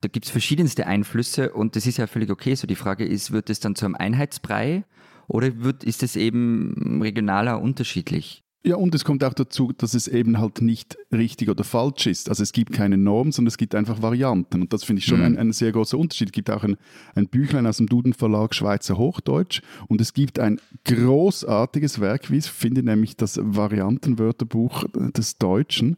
[0.00, 2.54] Da gibt es verschiedenste Einflüsse und das ist ja völlig okay.
[2.54, 4.84] So die Frage ist, wird es dann zu einem Einheitsbrei
[5.28, 8.44] oder wird, ist es eben regionaler unterschiedlich?
[8.66, 12.28] Ja, und es kommt auch dazu, dass es eben halt nicht richtig oder falsch ist.
[12.28, 14.60] Also es gibt keine Norm, sondern es gibt einfach Varianten.
[14.60, 16.30] Und das finde ich schon ein, ein sehr großer Unterschied.
[16.30, 16.76] Es gibt auch ein,
[17.14, 22.38] ein Büchlein aus dem Duden Verlag Schweizer Hochdeutsch und es gibt ein großartiges Werk, wie
[22.38, 24.82] ich finde, nämlich das Variantenwörterbuch
[25.16, 25.96] des Deutschen.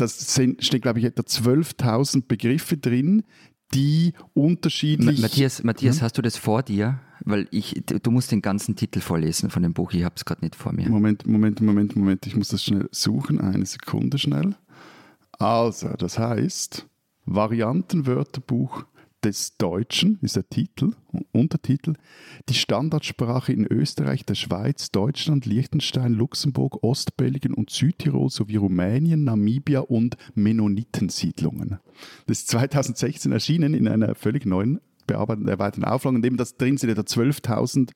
[0.00, 3.22] Das sind, steht, glaube ich, etwa 12.000 Begriffe drin,
[3.74, 5.20] die unterschiedlich...
[5.20, 7.00] Matthias, Matthias hast du das vor dir?
[7.24, 10.42] Weil ich, du musst den ganzen Titel vorlesen von dem Buch, ich habe es gerade
[10.42, 10.88] nicht vor mir.
[10.88, 13.40] Moment, Moment, Moment, Moment, ich muss das schnell suchen.
[13.40, 14.56] Eine Sekunde schnell.
[15.32, 16.86] Also, das heißt,
[17.26, 18.84] Variantenwörterbuch
[19.24, 20.92] des Deutschen ist der Titel,
[21.32, 21.94] Untertitel.
[22.48, 29.80] Die Standardsprache in Österreich, der Schweiz, Deutschland, Liechtenstein, Luxemburg, Ostbelgien und Südtirol sowie Rumänien, Namibia
[29.80, 31.78] und Mennonitensiedlungen.
[32.26, 36.76] Das ist 2016 erschienen in einer völlig neuen, bearbeiteten, erweiterten Auflage, in dem das drin
[36.76, 37.90] sind etwa 12.000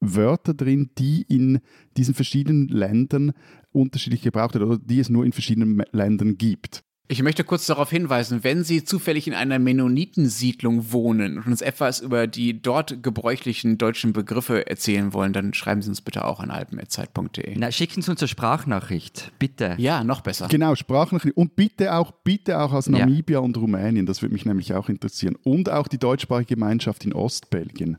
[0.00, 1.60] Wörter drin, die in
[1.96, 3.32] diesen verschiedenen Ländern
[3.72, 6.84] unterschiedlich gebraucht werden oder die es nur in verschiedenen Ländern gibt.
[7.06, 12.00] Ich möchte kurz darauf hinweisen, wenn Sie zufällig in einer Mennonitensiedlung wohnen und uns etwas
[12.00, 16.50] über die dort gebräuchlichen deutschen Begriffe erzählen wollen, dann schreiben Sie uns bitte auch an
[16.50, 17.56] alpen.zeit.de.
[17.58, 19.74] Na, schicken Sie uns eine Sprachnachricht, bitte.
[19.76, 20.48] Ja, noch besser.
[20.48, 21.38] Genau, Sprachnachrichten.
[21.40, 23.00] Und bitte auch, bitte auch aus Ja.
[23.00, 25.36] Namibia und Rumänien, das würde mich nämlich auch interessieren.
[25.42, 27.98] Und auch die deutschsprachige Gemeinschaft in Ostbelgien.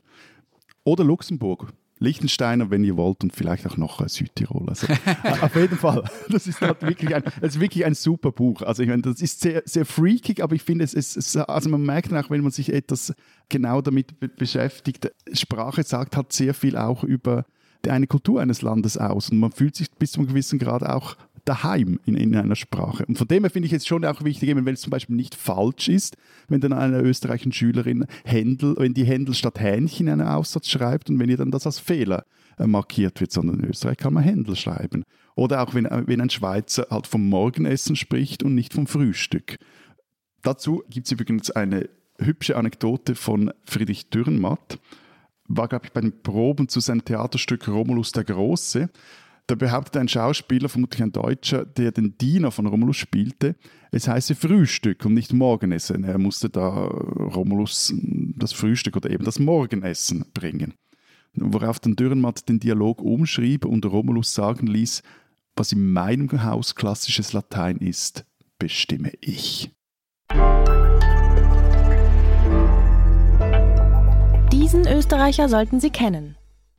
[0.83, 1.71] Oder Luxemburg.
[1.99, 4.67] Liechtensteiner, wenn ihr wollt, und vielleicht auch noch Südtirol.
[4.67, 4.87] Also,
[5.41, 6.03] auf jeden Fall.
[6.29, 8.61] Das ist halt wirklich ein, das ist wirklich ein super Buch.
[8.61, 11.83] Also ich meine, das ist sehr, sehr freakig, aber ich finde, es, es, also man
[11.83, 13.13] merkt auch, wenn man sich etwas
[13.47, 17.45] genau damit be beschäftigt, Sprache sagt halt sehr viel auch über
[17.87, 21.15] eine Kultur eines Landes aus und man fühlt sich bis zu einem gewissen Grad auch
[21.45, 23.05] daheim in, in einer Sprache.
[23.05, 25.35] Und von dem her finde ich es schon auch wichtig, wenn es zum Beispiel nicht
[25.35, 30.67] falsch ist, wenn dann eine österreichische Schülerin Händel, wenn die Händel statt Hähnchen einen Aussatz
[30.69, 32.25] schreibt und wenn ihr dann das als Fehler
[32.57, 35.03] äh, markiert wird, sondern in Österreich kann man Händel schreiben.
[35.35, 39.57] Oder auch wenn, wenn ein Schweizer halt vom Morgenessen spricht und nicht vom Frühstück.
[40.41, 44.79] Dazu gibt es übrigens eine hübsche Anekdote von Friedrich Dürrenmatt.
[45.47, 48.89] War, glaube ich, bei den Proben zu seinem Theaterstück Romulus der Große.
[49.47, 53.55] Da behauptet ein Schauspieler, vermutlich ein Deutscher, der den Diener von Romulus spielte,
[53.91, 56.03] es heiße Frühstück und nicht Morgenessen.
[56.03, 57.93] Er musste da Romulus
[58.37, 60.73] das Frühstück oder eben das Morgenessen bringen.
[61.35, 65.03] Worauf dann Dürrenmatt den Dialog umschrieb und Romulus sagen ließ,
[65.55, 68.25] was in meinem Haus klassisches Latein ist,
[68.57, 69.71] bestimme ich.
[74.51, 76.35] Diesen Österreicher sollten Sie kennen.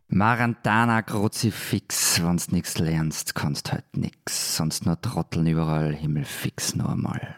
[0.09, 4.57] Marantana Kruzifix, wenn's nix lernst, kannst halt nix.
[4.57, 7.37] Sonst nur Trotteln überall, Himmelfix nur einmal.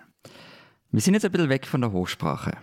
[0.91, 2.59] Wir sind jetzt ein bisschen weg von der Hochsprache.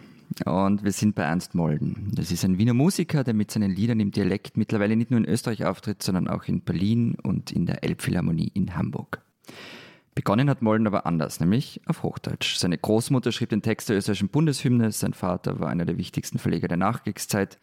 [0.46, 2.12] Und wir sind bei Ernst Molden.
[2.13, 5.26] Das ist ein Wiener Musiker, der mit seinen Liedern im Dialekt mittlerweile nicht nur in
[5.26, 9.22] Österreich auftritt, sondern auch in Berlin und in der Elbphilharmonie in Hamburg.
[10.13, 12.58] Begonnen hat Molden aber anders, nämlich auf Hochdeutsch.
[12.58, 16.68] Seine Großmutter schrieb den Text der österreichischen Bundeshymne, sein Vater war einer der wichtigsten Verleger
[16.68, 17.58] der Nachkriegszeit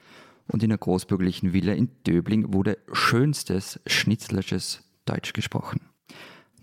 [0.48, 5.80] und in einer großbürgerlichen Villa in Döbling wurde schönstes schnitzlerisches Deutsch gesprochen.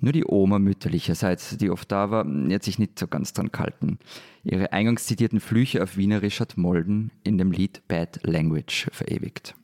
[0.02, 4.00] Nur die Oma mütterlicherseits, die oft da war, hat sich nicht so ganz dran gehalten.
[4.44, 9.56] Ihre eingangs zitierten Flüche auf Wienerisch hat Molden in dem Lied Bad Language verewigt.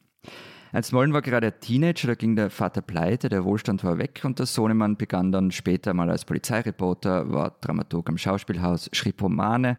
[0.73, 4.23] Als Molden war gerade ein Teenager, da ging der Vater pleite, der Wohlstand war weg
[4.25, 9.77] und der Sohnemann begann dann später mal als Polizeireporter, war Dramaturg am Schauspielhaus, schrieb Romane,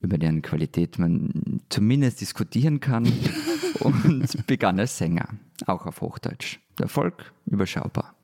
[0.00, 3.12] über deren Qualität man zumindest diskutieren kann
[3.80, 5.28] und begann als Sänger,
[5.66, 6.58] auch auf Hochdeutsch.
[6.78, 8.14] Der Erfolg überschaubar.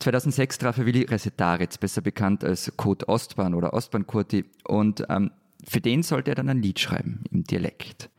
[0.00, 5.30] 2006 traf er Willi Resetaritz, besser bekannt als Kurt Ostbahn oder Ostbahn Kurti, und ähm,
[5.66, 8.10] für den sollte er dann ein Lied schreiben im Dialekt.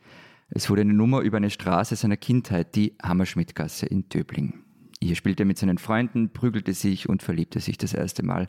[0.50, 4.64] Es wurde eine Nummer über eine Straße seiner Kindheit, die Hammerschmidtgasse in Döbling.
[5.00, 8.48] Hier spielte er mit seinen Freunden, prügelte sich und verliebte sich das erste Mal.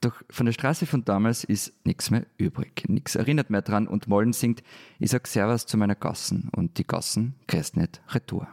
[0.00, 2.84] Doch von der Straße von damals ist nichts mehr übrig.
[2.88, 4.62] Nichts erinnert mehr dran und Mollen singt,
[4.98, 8.48] ich sag Servus zu meiner Gassen und die Gassen kriegst nicht retour.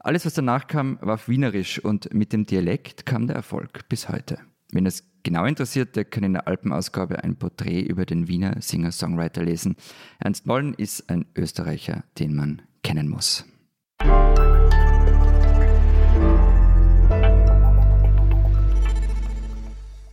[0.00, 4.08] Alles, was danach kam, war auf Wienerisch und mit dem Dialekt kam der Erfolg bis
[4.08, 4.38] heute.
[4.72, 9.44] Wenn es genau interessiert, der kann in der Alpenausgabe ein Porträt über den Wiener Singer-Songwriter
[9.44, 9.76] lesen.
[10.18, 13.46] Ernst Mollen ist ein Österreicher, den man kennen muss.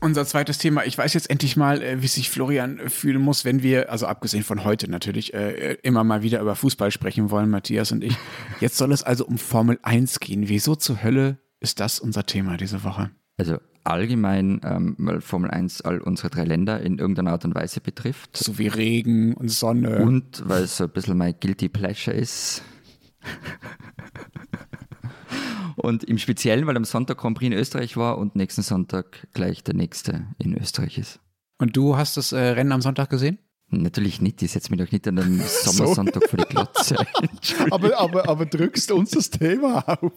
[0.03, 0.83] Unser zweites Thema.
[0.85, 4.43] Ich weiß jetzt endlich mal, äh, wie sich Florian fühlen muss, wenn wir, also abgesehen
[4.43, 8.17] von heute natürlich, äh, immer mal wieder über Fußball sprechen wollen, Matthias und ich.
[8.59, 10.49] Jetzt soll es also um Formel 1 gehen.
[10.49, 13.11] Wieso zur Hölle ist das unser Thema diese Woche?
[13.37, 17.79] Also allgemein, ähm, weil Formel 1 all unsere drei Länder in irgendeiner Art und Weise
[17.79, 18.35] betrifft.
[18.35, 19.99] So wie Regen und Sonne.
[19.99, 22.63] Und weil es so ein bisschen mein Guilty Pleasure ist.
[25.81, 29.63] Und im Speziellen, weil am Sonntag Grand Prix in Österreich war und nächsten Sonntag gleich
[29.63, 31.19] der nächste in Österreich ist.
[31.57, 33.39] Und du hast das äh, Rennen am Sonntag gesehen?
[33.69, 36.97] Natürlich nicht, ich setze mich doch nicht an einem Sommersonntag vor die Glotze.
[37.71, 40.11] aber, aber, aber drückst uns das Thema auf.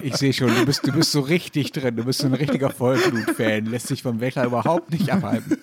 [0.00, 2.70] ich sehe schon, du bist, du bist so richtig drin, du bist so ein richtiger
[2.70, 5.56] Vollblut-Fan, lässt sich vom Wetter überhaupt nicht abhalten.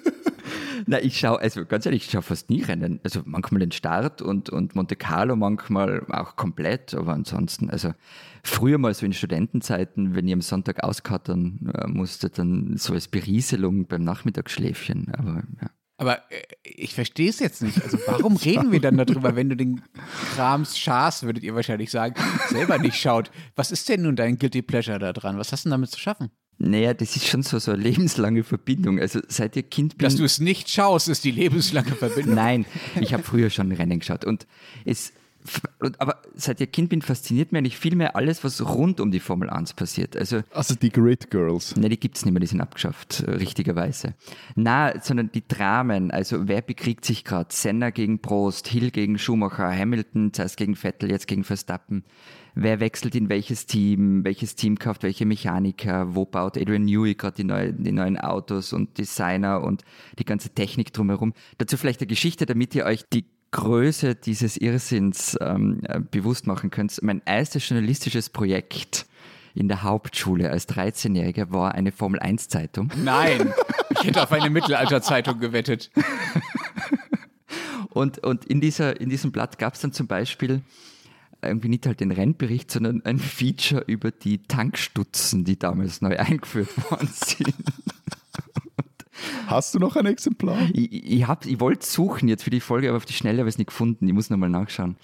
[0.88, 3.00] Na, ich schaue, also ganz ehrlich, ich schaue fast nie Rennen.
[3.04, 7.94] Also manchmal den Start und, und Monte Carlo manchmal auch komplett, aber ansonsten, also
[8.44, 13.08] früher mal so in Studentenzeiten, wenn ich am Sonntag auskattern äh, musste, dann so als
[13.08, 15.14] Berieselung beim Nachmittagsschläfchen.
[15.14, 15.70] Aber ja.
[15.98, 17.82] Aber äh, ich verstehe es jetzt nicht.
[17.84, 19.84] Also warum reden wir dann darüber, wenn du den
[20.34, 22.16] Krams Schaß, würdet ihr wahrscheinlich sagen,
[22.50, 23.30] selber nicht schaut?
[23.56, 25.38] Was ist denn nun dein Guilty Pleasure da dran?
[25.38, 26.32] Was hast du denn damit zu schaffen?
[26.64, 29.00] Naja, das ist schon so, so eine lebenslange Verbindung.
[29.00, 32.36] Also seit ihr Kind bin, Dass du es nicht schaust, ist die lebenslange Verbindung.
[32.36, 32.66] Nein,
[33.00, 34.26] ich habe früher schon Rennen geschaut.
[34.26, 34.46] Und
[34.86, 35.14] es
[35.98, 39.20] aber seit ich Kind bin, fasziniert mich eigentlich viel mehr alles, was rund um die
[39.20, 40.16] Formel 1 passiert.
[40.16, 41.76] Also, also die Grid Girls.
[41.76, 44.14] Nein, die gibt es nicht mehr, die sind abgeschafft, äh, richtigerweise.
[44.56, 47.50] Na, sondern die Dramen, also wer bekriegt sich gerade?
[47.52, 52.04] Senna gegen Prost, Hill gegen Schumacher, Hamilton, zuerst gegen Vettel, jetzt gegen Verstappen.
[52.54, 57.38] Wer wechselt in welches Team, welches Team kauft welche Mechaniker, wo baut Adrian Newey gerade
[57.38, 59.84] die, neue, die neuen Autos und Designer und
[60.20, 61.34] die ganze Technik drumherum.
[61.58, 66.70] Dazu vielleicht eine Geschichte, damit ihr euch die Größe dieses Irrsinns ähm, äh, bewusst machen
[66.70, 69.06] könnt, mein erstes journalistisches Projekt
[69.54, 72.90] in der Hauptschule als 13-Jähriger war eine Formel-1-Zeitung.
[73.04, 73.54] Nein,
[73.90, 75.92] ich hätte auf eine Mittelalterzeitung gewettet.
[77.92, 80.62] Und, und in, dieser, in diesem Blatt gab es dann zum Beispiel
[81.42, 86.70] irgendwie nicht halt den Rennbericht, sondern ein Feature über die Tankstutzen, die damals neu eingeführt
[86.90, 87.54] worden sind.
[89.48, 90.58] Hast du noch ein Exemplar?
[90.74, 93.56] Ich, ich, ich wollte suchen jetzt für die Folge, aber auf die Schnelle habe ich
[93.56, 94.08] es nicht gefunden.
[94.08, 94.96] Ich muss nochmal nachschauen.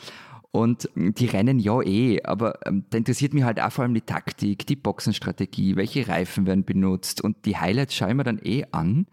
[0.51, 4.01] Und die rennen ja eh, aber ähm, da interessiert mich halt auch vor allem die
[4.01, 8.65] Taktik, die Boxenstrategie, welche Reifen werden benutzt und die Highlights schaue ich mir dann eh
[8.71, 9.07] an.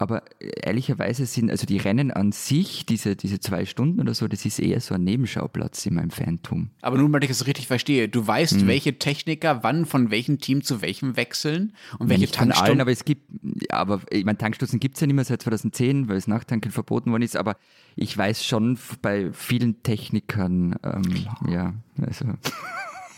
[0.00, 4.46] Aber ehrlicherweise sind also die Rennen an sich, diese, diese zwei Stunden oder so, das
[4.46, 6.70] ist eher so ein Nebenschauplatz in meinem Fantum.
[6.80, 8.66] Aber nun, weil ich das richtig verstehe, du weißt, hm.
[8.66, 12.90] welche Techniker wann von welchem Team zu welchem wechseln und welche Nicht von allen, aber
[12.90, 13.30] es gibt,
[13.68, 17.10] aber ich meine, Tankstutzen gibt es ja nicht mehr seit 2010, weil es Nachtanken verboten
[17.10, 17.58] worden ist, aber
[17.94, 22.24] ich weiß schon bei vielen Technikern, ähm, ja, also.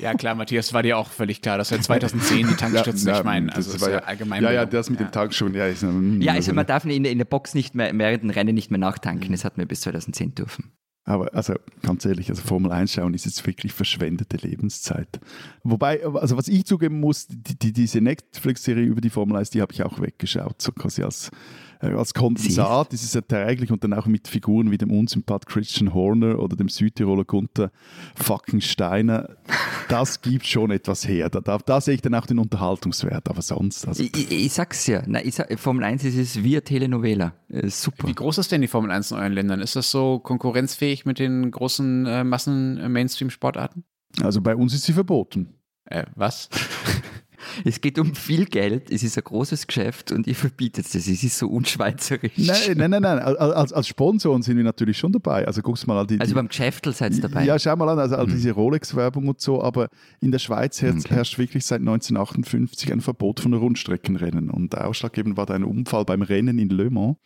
[0.03, 3.25] Ja, klar, Matthias, war dir auch völlig klar, dass er 2010 die Tankstützen ja, nicht
[3.25, 3.51] meinen.
[3.51, 4.43] Also das war ja, allgemein.
[4.43, 5.07] Ja, ja, das mit ja.
[5.07, 5.55] dem Tankschuhen.
[5.55, 5.85] Ja, ist,
[6.19, 8.81] ja, also man darf in, in der Box nicht mehr während dem Rennen nicht mehr
[8.81, 9.31] nachtanken.
[9.31, 10.73] Das hat man bis 2010 dürfen.
[11.05, 15.21] Aber also ganz ehrlich, also Formel 1 schauen ist jetzt wirklich verschwendete Lebenszeit.
[15.65, 19.61] Wobei, also was ich zugeben muss, die, die, diese Netflix-Serie über die Formel 1, die
[19.61, 21.31] habe ich auch weggeschaut, so quasi als
[21.83, 26.38] als Kondensat ist es erträglich und dann auch mit Figuren wie dem Unsympath Christian Horner
[26.38, 27.73] oder dem Südtiroler Gunther
[28.14, 29.29] fucking Steiner.
[29.88, 31.29] Das gibt schon etwas her.
[31.29, 33.87] Da, da, da, sehe ich dann auch den Unterhaltungswert, aber sonst.
[33.88, 36.62] Also ich, ich, ich sag's ja, Na, ich sag, Formel 1 ist es wie eine
[36.62, 37.35] Telenovela.
[37.49, 38.07] Äh, super.
[38.07, 39.61] Wie groß ist denn die Formel 1 in euren Ländern?
[39.61, 43.85] Ist das so konkurrenzfähig mit den großen äh, Massen-Mainstream-Sportarten?
[44.21, 45.55] Also bei uns ist sie verboten.
[45.87, 46.49] Äh, was?
[47.65, 50.95] Es geht um viel Geld, es ist ein großes Geschäft und ihr verbietet es.
[50.95, 52.33] Es ist so unschweizerisch.
[52.37, 53.03] Nein, nein, nein.
[53.03, 53.19] nein.
[53.21, 55.47] Als, als Sponsoren sind wir natürlich schon dabei.
[55.47, 57.45] Also guckst mal an die, Also beim Geschäftel seid ihr dabei?
[57.45, 59.63] Ja, schau mal an, also all diese Rolex-Werbung und so.
[59.63, 59.89] Aber
[60.21, 61.15] in der Schweiz herrscht, okay.
[61.15, 64.51] herrscht wirklich seit 1958 ein Verbot von Rundstreckenrennen.
[64.51, 67.17] Und ausschlaggebend war da ein Unfall beim Rennen in Le Mans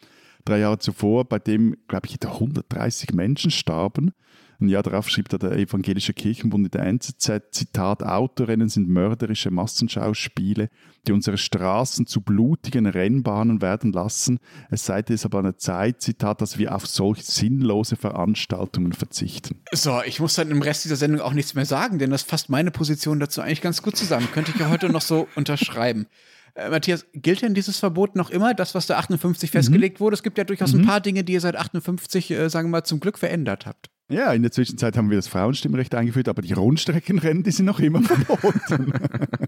[0.46, 4.12] drei Jahre zuvor, bei dem, glaube ich, 130 Menschen starben.
[4.60, 10.70] Ein Jahr darauf schrieb der Evangelische Kirchenbund in der NZZ, Zitat, Autorennen sind mörderische Massenschauspiele,
[11.06, 14.38] die unsere Straßen zu blutigen Rennbahnen werden lassen.
[14.70, 19.60] Es sei deshalb an der Zeit, Zitat, dass wir auf solch sinnlose Veranstaltungen verzichten.
[19.72, 22.48] So, ich muss dann im Rest dieser Sendung auch nichts mehr sagen, denn das fasst
[22.48, 24.28] meine Position dazu eigentlich ganz gut zusammen.
[24.32, 26.06] Könnte ich ja heute noch so unterschreiben.
[26.54, 29.52] Äh, Matthias, gilt denn dieses Verbot noch immer, das, was da 58 mhm.
[29.52, 30.14] festgelegt wurde?
[30.14, 30.80] Es gibt ja durchaus mhm.
[30.80, 33.90] ein paar Dinge, die ihr seit 58, äh, sagen wir mal, zum Glück verändert habt.
[34.08, 37.80] Ja, in der Zwischenzeit haben wir das Frauenstimmrecht eingeführt, aber die Rundstreckenrennen, die sind noch
[37.80, 38.92] immer verboten.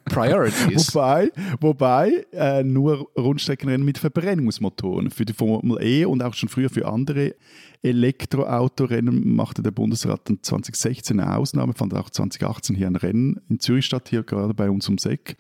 [0.07, 0.93] Priorities.
[0.95, 5.11] Wobei, wobei äh, nur Rundstreckenrennen mit Verbrennungsmotoren.
[5.11, 7.37] Für die Formel E und auch schon früher für andere
[7.83, 13.61] Elektroautorennen machte der Bundesrat dann 2016 eine Ausnahme, fand auch 2018 hier ein Rennen in
[13.61, 15.37] Zürich statt, hier gerade bei uns um Seck.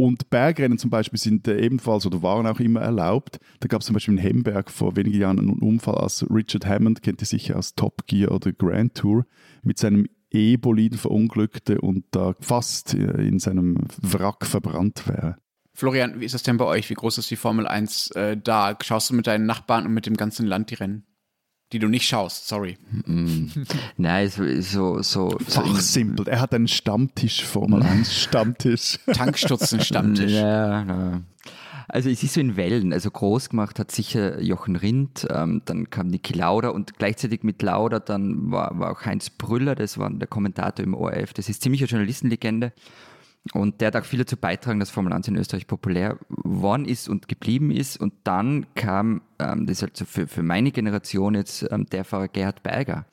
[0.00, 3.38] Und Bergrennen zum Beispiel sind äh, ebenfalls oder waren auch immer erlaubt.
[3.60, 7.02] Da gab es zum Beispiel in Hemberg vor wenigen Jahren einen Unfall, als Richard Hammond,
[7.02, 9.26] kennt ihr sicher aus Top Gear oder Grand Tour,
[9.62, 15.36] mit seinem E-Boliden verunglückte und da fast äh, in seinem Wrack verbrannt wäre.
[15.74, 16.88] Florian, wie ist das denn bei euch?
[16.88, 18.78] Wie groß ist die Formel 1 äh, da?
[18.80, 21.04] Schaust du mit deinen Nachbarn und mit dem ganzen Land die Rennen?
[21.72, 22.78] Die du nicht schaust, sorry.
[23.06, 23.46] Mm.
[23.96, 26.26] Nein, so, so, so, so simpel.
[26.28, 28.98] Er hat einen Stammtisch, Formel 1 Stammtisch.
[29.12, 30.32] Tankstutzen Stammtisch.
[30.32, 31.20] Ja, ja.
[31.92, 32.92] Also es ist so in Wellen.
[32.92, 37.62] Also groß gemacht hat sicher Jochen Rindt, ähm, dann kam Niki Lauda und gleichzeitig mit
[37.62, 41.32] Lauda dann war, war auch Heinz Brüller, das war der Kommentator im ORF.
[41.32, 42.72] Das ist ziemlich eine Journalistenlegende.
[43.54, 47.08] Und der hat auch viel dazu beitragen, dass Formel 1 in Österreich populär geworden ist
[47.08, 47.98] und geblieben ist.
[47.98, 52.04] Und dann kam, ähm, das ist halt so für, für meine Generation jetzt, ähm, der
[52.04, 53.06] Fahrer Gerhard Berger.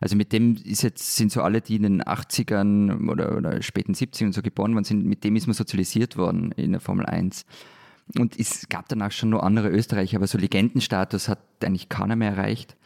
[0.00, 3.94] Also mit dem ist jetzt, sind so alle, die in den 80ern oder, oder späten
[3.94, 7.46] 70ern so geboren worden sind, mit dem ist man sozialisiert worden in der Formel 1.
[8.16, 12.32] Und es gab danach schon noch andere Österreicher, aber so Legendenstatus hat eigentlich keiner mehr
[12.32, 12.76] erreicht.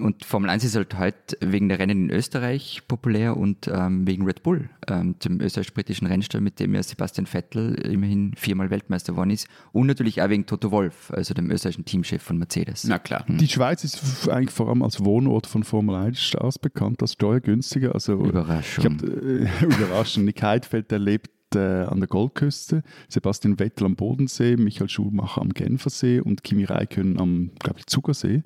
[0.00, 4.26] Und Formel 1 ist halt heute wegen der Rennen in Österreich populär und ähm, wegen
[4.26, 9.30] Red Bull, ähm, dem österreichisch-britischen Rennstall, mit dem ja Sebastian Vettel immerhin viermal Weltmeister geworden
[9.30, 9.48] ist.
[9.72, 12.84] Und natürlich auch wegen Toto Wolf, also dem österreichischen Teamchef von Mercedes.
[12.84, 13.26] Na klar.
[13.26, 13.38] Hm.
[13.38, 17.94] Die Schweiz ist eigentlich vor allem als Wohnort von Formel 1 Stars bekannt, als steuergünstiger.
[17.94, 18.84] Also, Überraschung.
[18.84, 20.24] Ich hab, äh, Überraschung.
[20.24, 26.20] Nick Heidfeld erlebt äh, an der Goldküste, Sebastian Vettel am Bodensee, Michael Schulmacher am Genfersee
[26.20, 28.42] und Kimi Räikkönen am, glaube ich, Zugersee.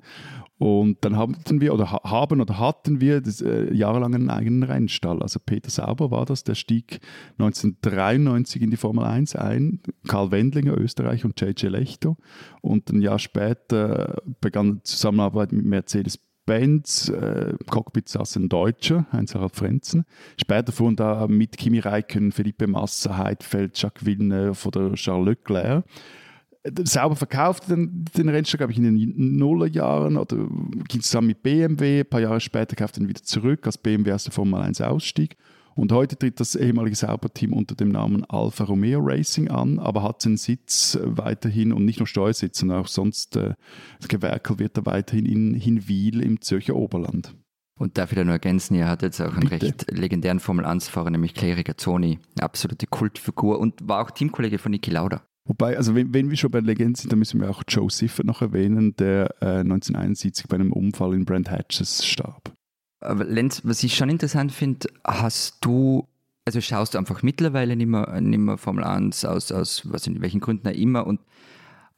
[0.59, 5.21] Und dann hatten wir oder haben oder hatten wir das, äh, jahrelang einen eigenen Rennstall.
[5.21, 6.99] Also Peter Sauber war das, der stieg
[7.37, 12.17] 1993 in die Formel 1 ein, Karl Wendlinger, Österreich und JJ Lechto.
[12.61, 19.55] Und ein Jahr später begann Zusammenarbeit mit Mercedes Mercedes-Benz, äh, Cockpit saß ein Deutscher, Heinz-Harald
[19.55, 20.05] Frenzen.
[20.37, 25.85] Später fuhren da mit Kimi Räikkönen, Felipe Massa, Heidfeld, Jacques Villeneuve oder Charles Leclerc
[26.83, 30.37] selber verkauft den, den Rennstall, glaube ich, in den Nullerjahren oder
[30.87, 32.01] ging zusammen mit BMW.
[32.01, 34.81] Ein paar Jahre später kaufte er ihn wieder zurück, als BMW aus der Formel 1
[34.81, 35.35] ausstieg.
[35.75, 40.21] Und heute tritt das ehemalige Sauberteam unter dem Namen Alfa Romeo Racing an, aber hat
[40.21, 43.55] seinen Sitz weiterhin und nicht nur Steuersitz, sondern auch sonst äh,
[43.99, 47.35] das Gewerkel wird er weiterhin in Hinwil im Zürcher Oberland.
[47.79, 49.65] Und darf ich da nur ergänzen, er hat jetzt auch einen Bitte.
[49.65, 54.91] recht legendären Formel-1-Fahrer, nämlich Clary Gazzoni, eine absolute Kultfigur und war auch Teamkollege von Niki
[54.91, 55.23] Lauda.
[55.45, 58.25] Wobei, also wenn, wenn, wir schon bei Legenden sind, dann müssen wir auch Joe Siffert
[58.25, 62.53] noch erwähnen, der äh, 1971 bei einem Unfall in Brent Hatches starb.
[63.01, 66.07] Aber Lenz, was ich schon interessant finde, hast du,
[66.45, 70.21] also schaust du einfach mittlerweile nicht mehr, nicht mehr Formel 1 aus, aus was in
[70.21, 71.19] welchen Gründen auch immer und,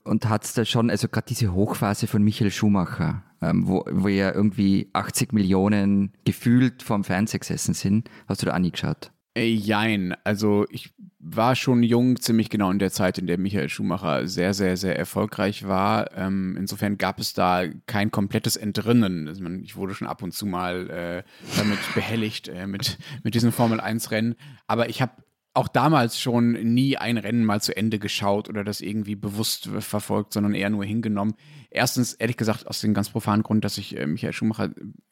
[0.04, 4.08] und hat es da schon, also gerade diese Hochphase von Michael Schumacher, ähm, wo, wo
[4.08, 9.12] ja irgendwie 80 Millionen gefühlt vorm Fernseher gesessen sind, hast du da angeschaut?
[9.38, 14.28] Jein, also ich war schon jung, ziemlich genau in der Zeit, in der Michael Schumacher
[14.28, 16.16] sehr, sehr, sehr erfolgreich war.
[16.16, 19.28] Ähm, insofern gab es da kein komplettes Entrinnen.
[19.28, 21.24] Also ich wurde schon ab und zu mal äh,
[21.58, 24.36] damit behelligt, äh, mit, mit diesen Formel-1-Rennen.
[24.68, 25.12] Aber ich habe
[25.54, 30.34] auch damals schon nie ein Rennen mal zu Ende geschaut oder das irgendwie bewusst verfolgt,
[30.34, 31.36] sondern eher nur hingenommen.
[31.76, 34.70] Erstens, ehrlich gesagt, aus dem ganz profanen Grund, dass ich äh, Michael Schumacher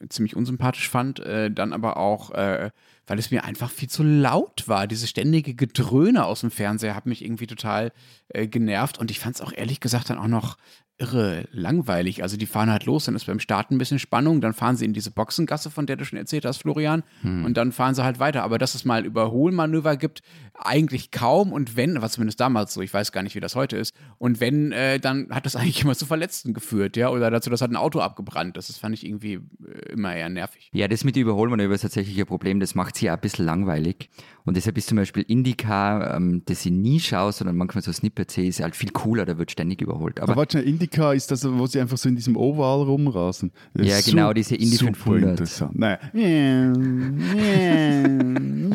[0.08, 2.70] ziemlich unsympathisch fand, äh, dann aber auch, äh,
[3.06, 4.86] weil es mir einfach viel zu laut war.
[4.86, 7.92] Diese ständige Gedröhne aus dem Fernseher hat mich irgendwie total
[8.28, 10.56] äh, genervt und ich fand es auch ehrlich gesagt dann auch noch
[10.96, 12.22] irre langweilig.
[12.22, 14.84] Also die fahren halt los, dann ist beim Start ein bisschen Spannung, dann fahren sie
[14.84, 17.44] in diese Boxengasse, von der du schon erzählt hast, Florian, hm.
[17.44, 18.44] und dann fahren sie halt weiter.
[18.44, 20.22] Aber dass es mal Überholmanöver gibt,
[20.54, 21.52] eigentlich kaum.
[21.52, 24.38] Und wenn, was zumindest damals so, ich weiß gar nicht, wie das heute ist, und
[24.38, 27.70] wenn, äh, dann hat das eigentlich immer zu Verletzten geführt, ja, oder dazu, dass hat
[27.70, 28.56] ein Auto abgebrannt.
[28.56, 30.70] Das, das fand ich irgendwie äh, immer eher nervig.
[30.72, 34.10] Ja, das mit Überholmanöver ist tatsächlich ein Problem, das macht sie ja ein bisschen langweilig.
[34.46, 38.34] Und deshalb ist zum Beispiel Indica, ähm, das ich nie schaue, sondern manchmal so Snippets
[38.34, 40.20] sehe, ist halt viel cooler, da wird ständig überholt.
[40.20, 43.52] Aber, Aber warte, Indica ist das, wo sie einfach so in diesem Oval rumrasen.
[43.72, 45.30] Das ja, genau, diese Indy 500.
[45.30, 45.78] Interessant.
[45.78, 45.98] Nein.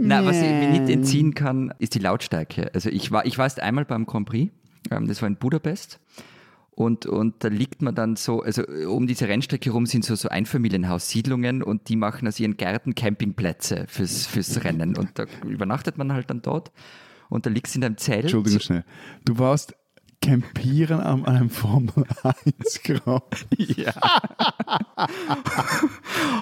[0.00, 2.70] Na, was ich mir nicht entziehen kann, ist die Lautstärke.
[2.74, 4.52] Also ich war, ich war erst einmal beim Grand Prix,
[4.90, 5.98] ähm, das war in Budapest.
[6.74, 10.30] Und, und da liegt man dann so, also um diese Rennstrecke herum sind so, so
[10.30, 14.96] Einfamilienhaussiedlungen und die machen aus ihren Gärten Campingplätze fürs, fürs Rennen.
[14.96, 16.72] Und da übernachtet man halt dann dort
[17.28, 18.24] und da liegst du in deinem Zelt.
[18.24, 18.84] Entschuldigung schnell.
[19.24, 19.74] Du warst
[20.22, 23.22] Campieren an einem Formel 1 Grand.
[23.58, 23.92] ja.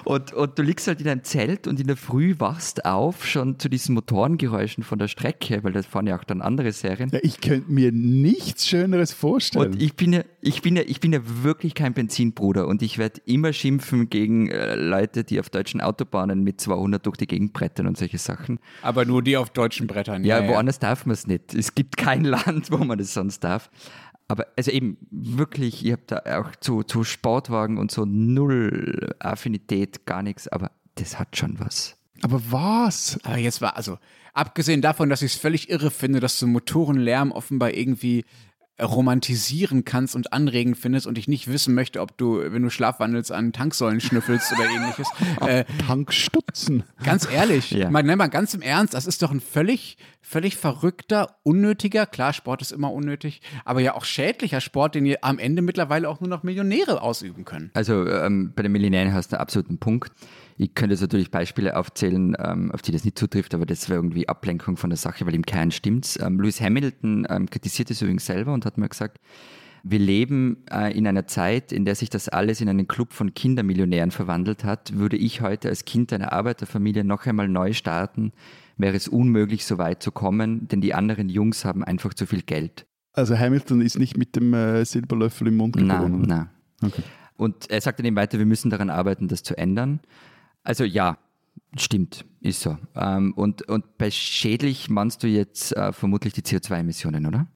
[0.05, 3.57] und, und du liegst halt in einem Zelt und in der Früh wachst auf schon
[3.57, 7.09] zu diesen Motorengeräuschen von der Strecke, weil das fahren ja auch dann andere Serien.
[7.11, 9.73] Ja, ich könnte mir nichts Schöneres vorstellen.
[9.73, 12.99] Und ich bin ja, ich bin ja, ich bin ja wirklich kein Benzinbruder und ich
[12.99, 17.53] werde immer schimpfen gegen äh, Leute, die auf deutschen Autobahnen mit 200 durch die Gegend
[17.53, 18.59] brettern und solche Sachen.
[18.83, 20.23] Aber nur die auf deutschen Brettern.
[20.23, 20.89] Ja, ja woanders ja.
[20.89, 21.55] darf man es nicht.
[21.55, 23.70] Es gibt kein Land, wo man das sonst darf.
[24.27, 30.05] Aber also eben wirklich, ihr habt da auch zu, zu Sportwagen und so null Affinität,
[30.05, 31.97] gar nichts, aber das hat schon was.
[32.21, 33.19] Aber was?
[33.23, 33.97] Aber jetzt war, also,
[34.33, 38.23] abgesehen davon, dass ich es völlig irre finde, dass so Motorenlärm offenbar irgendwie
[38.81, 43.31] romantisieren kannst und anregend findest und ich nicht wissen möchte, ob du, wenn du schlafwandelst,
[43.31, 45.07] an Tanksäulen schnüffelst oder ähnliches.
[45.41, 46.83] Äh, Tankstutzen.
[47.03, 47.89] Ganz ehrlich, ja.
[47.89, 52.61] mal, mal ganz im Ernst, das ist doch ein völlig, völlig verrückter, unnötiger, klar, Sport
[52.61, 56.29] ist immer unnötig, aber ja auch schädlicher Sport, den ihr am Ende mittlerweile auch nur
[56.29, 57.71] noch Millionäre ausüben können.
[57.73, 60.11] Also ähm, bei den Millionären hast du einen absoluten Punkt.
[60.61, 63.97] Ich könnte jetzt natürlich Beispiele aufzählen, ähm, auf die das nicht zutrifft, aber das wäre
[63.97, 66.19] irgendwie Ablenkung von der Sache, weil im Kern stimmt's.
[66.21, 69.17] Ähm, Lewis Hamilton ähm, kritisiert es übrigens selber und hat mir gesagt,
[69.81, 73.33] wir leben äh, in einer Zeit, in der sich das alles in einen Club von
[73.33, 74.95] Kindermillionären verwandelt hat.
[74.95, 78.31] Würde ich heute als Kind einer Arbeiterfamilie noch einmal neu starten,
[78.77, 82.43] wäre es unmöglich, so weit zu kommen, denn die anderen Jungs haben einfach zu viel
[82.43, 82.85] Geld.
[83.13, 86.21] Also Hamilton ist nicht mit dem äh, Silberlöffel im Mund geboren?
[86.21, 86.49] Nein, nein.
[86.83, 87.01] Okay.
[87.35, 90.01] Und er sagte dann weiter, wir müssen daran arbeiten, das zu ändern.
[90.63, 91.17] Also ja,
[91.77, 92.77] stimmt, ist so.
[92.95, 97.47] Ähm, und, und bei schädlich meinst du jetzt äh, vermutlich die CO2-Emissionen, oder?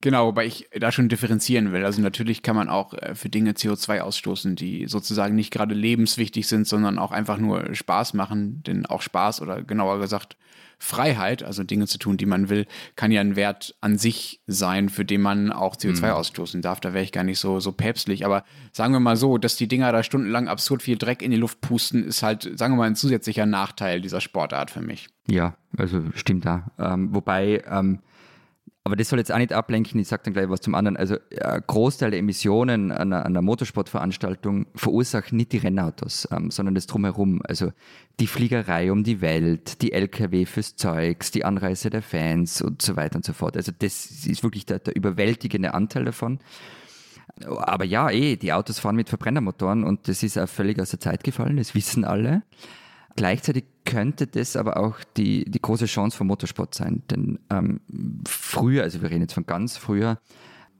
[0.00, 1.84] Genau, wobei ich da schon differenzieren will.
[1.84, 6.46] Also natürlich kann man auch äh, für Dinge CO2 ausstoßen, die sozusagen nicht gerade lebenswichtig
[6.46, 8.62] sind, sondern auch einfach nur Spaß machen.
[8.64, 10.36] Denn auch Spaß oder genauer gesagt
[10.84, 14.90] Freiheit, also Dinge zu tun, die man will, kann ja ein Wert an sich sein,
[14.90, 16.12] für den man auch CO2 mhm.
[16.12, 16.78] ausstoßen darf.
[16.80, 18.24] Da wäre ich gar nicht so, so päpstlich.
[18.26, 21.38] Aber sagen wir mal so, dass die Dinger da stundenlang absurd viel Dreck in die
[21.38, 25.08] Luft pusten, ist halt, sagen wir mal, ein zusätzlicher Nachteil dieser Sportart für mich.
[25.26, 26.70] Ja, also stimmt da.
[26.78, 28.00] Ähm, wobei, ähm,
[28.86, 30.98] Aber das soll jetzt auch nicht ablenken, ich sage dann gleich was zum anderen.
[30.98, 36.86] Also ein Großteil der Emissionen einer, einer Motorsportveranstaltung verursachen nicht die Rennautos, ähm, sondern das
[36.86, 37.40] drumherum.
[37.48, 37.72] Also
[38.20, 42.94] die Fliegerei um die Welt, die Lkw fürs Zeugs, die Anreise der Fans und so
[42.94, 43.56] weiter und so fort.
[43.56, 46.38] Also das ist wirklich der, der überwältigende Anteil davon.
[47.46, 51.00] Aber ja, eh, die Autos fahren mit Verbrennermotoren und das ist auch völlig aus der
[51.00, 52.42] Zeit gefallen, das wissen alle.
[53.16, 57.02] Gleichzeitig könnte das aber auch die, die große Chance vom Motorsport sein.
[57.10, 57.80] Denn ähm,
[58.26, 60.18] früher, also wir reden jetzt von ganz früher,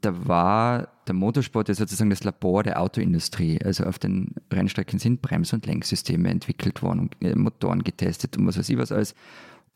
[0.01, 3.59] da war der Motorsport ja sozusagen das Labor der Autoindustrie.
[3.63, 8.45] Also auf den Rennstrecken sind Brems- und Lenksysteme entwickelt worden und äh, Motoren getestet und
[8.47, 9.15] was weiß ich was alles.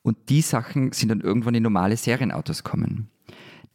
[0.01, 3.09] Und die Sachen sind dann irgendwann in normale Serienautos kommen.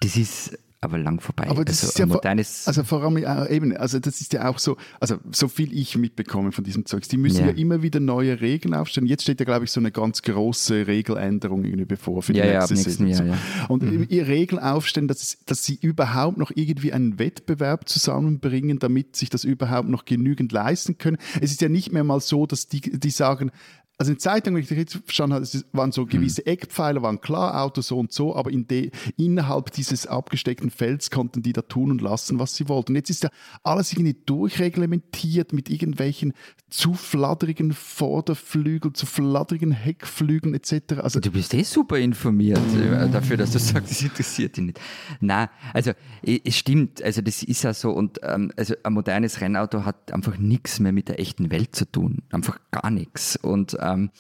[0.01, 1.49] Das ist aber lang vorbei.
[1.49, 4.49] Aber das also ist ja vor, also vor allem auch eben, also das ist ja
[4.49, 7.09] auch so, also so viel ich mitbekomme von diesem Zeugs.
[7.09, 7.47] Die müssen Ja.
[7.47, 7.53] ja.
[7.53, 9.07] immer wieder neue Regeln aufstellen.
[9.07, 12.47] Jetzt steht ja, glaube ich, so eine ganz große Regeländerung irgendwie bevor für die Ja,
[12.47, 13.27] ja, nächste nächsten Saison.
[13.27, 13.67] Jahr, ja.
[13.69, 19.17] Und ihr Regeln aufstellen, dass, es, dass sie überhaupt noch irgendwie einen Wettbewerb zusammenbringen, damit
[19.17, 21.19] sich das überhaupt noch genügend leisten können.
[21.41, 23.51] Es ist ja nicht mehr mal so, dass die, die sagen,
[23.97, 27.63] also in Zeitungen, wenn ich das richtig verstanden habe, waren so gewisse Eckpfeiler, waren klar,
[27.63, 31.93] Auto so und so, aber in de, innerhalb dieses abgesteckten Felds konnten die da tun
[31.93, 32.93] und lassen, was sie wollten.
[32.93, 33.31] Und jetzt ist ja
[33.63, 36.33] alles irgendwie durchreglementiert mit irgendwelchen
[36.71, 40.95] zu fladdrigen Vorderflügeln, zu fladdrigen Heckflügeln etc.
[41.01, 44.81] Also Du bist eh super informiert äh, dafür, dass du sagst, das interessiert dich nicht.
[45.21, 45.93] Na, also
[46.23, 50.37] es stimmt, also das ist ja so und ähm, also ein modernes Rennauto hat einfach
[50.37, 53.37] nichts mehr mit der echten Welt zu tun, einfach gar nichts.
[53.37, 54.11] Und ähm,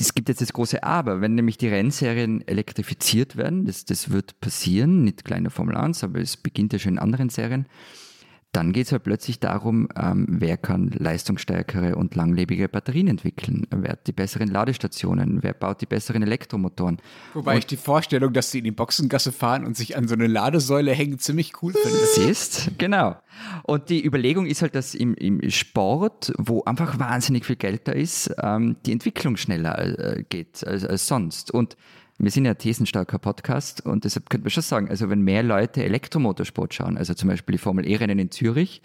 [0.00, 4.40] es gibt jetzt das große Aber, wenn nämlich die Rennserien elektrifiziert werden, das, das wird
[4.40, 7.66] passieren, nicht kleine Formel 1, aber es beginnt ja schon in anderen Serien,
[8.52, 13.92] dann geht es halt plötzlich darum, ähm, wer kann leistungsstärkere und langlebige Batterien entwickeln, wer
[13.92, 16.98] hat die besseren Ladestationen, wer baut die besseren Elektromotoren.
[17.34, 20.26] Wobei ich die Vorstellung, dass sie in die Boxengasse fahren und sich an so eine
[20.26, 21.98] Ladesäule hängen, ziemlich cool finde.
[22.14, 23.16] Siehst, genau.
[23.64, 27.92] Und die Überlegung ist halt, dass im, im Sport, wo einfach wahnsinnig viel Geld da
[27.92, 31.50] ist, ähm, die Entwicklung schneller äh, geht als, als sonst.
[31.50, 31.76] Und
[32.18, 35.42] wir sind ja ein thesenstarker Podcast und deshalb könnte man schon sagen, also wenn mehr
[35.42, 38.82] Leute Elektromotorsport schauen, also zum Beispiel die Formel E-Rennen in Zürich,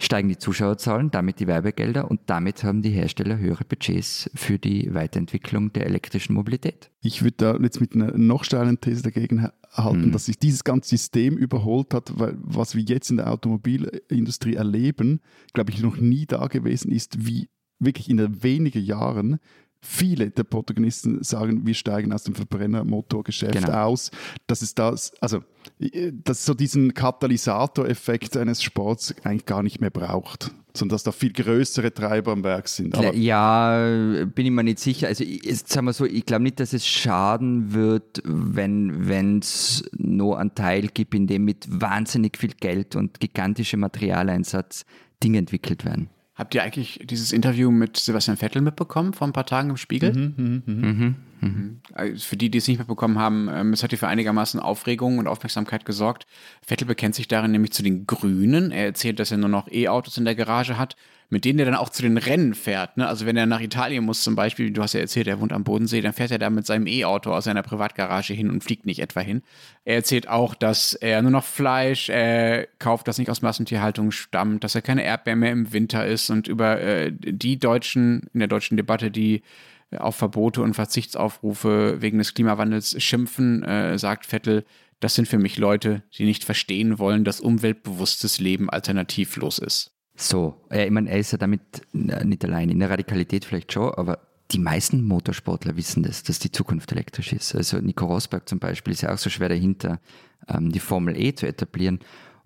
[0.00, 4.92] steigen die Zuschauerzahlen, damit die Werbegelder und damit haben die Hersteller höhere Budgets für die
[4.92, 6.90] Weiterentwicklung der elektrischen Mobilität.
[7.00, 10.64] Ich würde da jetzt mit einer noch steilen These dagegen ha- halten, dass sich dieses
[10.64, 15.20] ganze System überholt hat, weil was wir jetzt in der Automobilindustrie erleben,
[15.52, 19.38] glaube ich, noch nie da gewesen ist, wie wirklich in wenigen Jahren
[19.84, 23.84] viele der Protagonisten sagen, wir steigen aus dem Verbrennermotorgeschäft Genau.
[23.84, 24.10] aus.
[24.46, 25.40] Dass es das, also,
[25.78, 31.12] äh, dass so diesen Katalysatoreffekt eines Sports eigentlich gar nicht mehr braucht, sondern dass da
[31.12, 32.94] viel größere Treiber am Werk sind.
[32.96, 35.06] Aber ja, bin ich mir nicht sicher.
[35.08, 40.38] Also ich, sagen wir so, ich glaube nicht, dass es schaden wird, wenn es nur
[40.38, 44.84] einen Teil gibt, in dem mit wahnsinnig viel Geld und gigantischem Materialeinsatz
[45.22, 46.08] Dinge entwickelt werden.
[46.34, 50.12] Habt ihr eigentlich dieses Interview mit Sebastian Vettel mitbekommen vor ein paar Tagen im Spiegel?
[50.36, 51.14] Mhm,
[51.92, 55.18] Also Für die, die es nicht mitbekommen haben, ähm, es hat hier für einigermaßen Aufregung
[55.18, 56.26] und Aufmerksamkeit gesorgt.
[56.66, 58.70] Vettel bekennt sich darin nämlich zu den Grünen.
[58.70, 60.96] Er erzählt, dass er nur noch E-Autos in der Garage hat,
[61.30, 62.96] mit denen er dann auch zu den Rennen fährt.
[62.96, 63.08] Ne?
[63.08, 65.64] Also wenn er nach Italien muss zum Beispiel, du hast ja erzählt, er wohnt am
[65.64, 69.00] Bodensee, dann fährt er da mit seinem E-Auto aus seiner Privatgarage hin und fliegt nicht
[69.00, 69.42] etwa hin.
[69.84, 74.64] Er erzählt auch, dass er nur noch Fleisch äh, kauft, das nicht aus Massentierhaltung stammt,
[74.64, 78.48] dass er keine Erdbeeren mehr im Winter isst und über äh, die Deutschen, in der
[78.48, 79.42] deutschen Debatte, die
[79.98, 84.64] auf Verbote und Verzichtsaufrufe wegen des Klimawandels schimpfen, äh, sagt Vettel,
[85.00, 89.92] das sind für mich Leute, die nicht verstehen wollen, dass umweltbewusstes Leben alternativlos ist.
[90.16, 91.60] So, äh, ich meine, er ist ja damit
[91.92, 92.70] äh, nicht allein.
[92.70, 94.20] In der Radikalität vielleicht schon, aber
[94.50, 97.54] die meisten Motorsportler wissen das, dass die Zukunft elektrisch ist.
[97.54, 100.00] Also Nico Rosberg zum Beispiel ist ja auch so schwer dahinter,
[100.48, 102.00] ähm, die Formel E zu etablieren.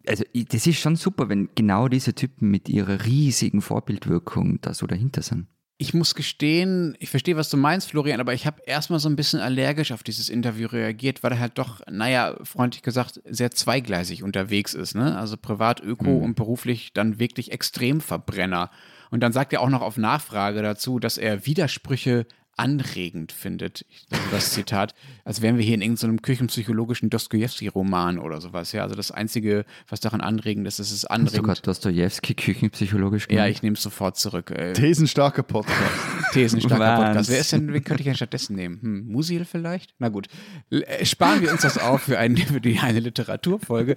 [0.07, 4.87] Also das ist schon super, wenn genau diese Typen mit ihrer riesigen Vorbildwirkung da so
[4.87, 5.49] dahinter sind.
[5.81, 9.15] Ich muss gestehen, ich verstehe, was du meinst, Florian, aber ich habe erstmal so ein
[9.15, 14.25] bisschen allergisch auf dieses Interview reagiert, weil er halt doch, naja, freundlich gesagt, sehr zweigleisig
[14.25, 14.97] unterwegs ist.
[14.97, 15.17] Ne?
[15.17, 18.73] Also privat, öko und beruflich dann wirklich Extremverbrenner.
[19.11, 22.27] Und dann sagt er auch noch auf Nachfrage dazu, dass er Widersprüche
[22.59, 23.85] anregend findet.
[23.89, 24.95] Ich, also das Zitat,
[25.25, 28.73] als wären wir hier in irgendeinem küchenpsychologischen Dostoevsky-Roman oder sowas.
[28.73, 31.67] Ja, also das Einzige, was daran anregend ist, ist es Sogar anregend.
[31.67, 33.51] Dostojewski küchenpsychologisch Ja, genannt.
[33.51, 34.51] ich nehme es sofort zurück.
[34.51, 35.79] Äh, Thesenstarker Podcast.
[36.33, 36.97] Thesenstarker.
[37.05, 37.31] Podcast.
[37.31, 38.81] Wer ist denn, wen könnte ich denn stattdessen nehmen?
[38.83, 39.95] Hm, Musil vielleicht?
[39.99, 40.29] Na gut.
[40.71, 43.95] Äh, sparen wir uns das auf für, ein, für die, eine Literaturfolge.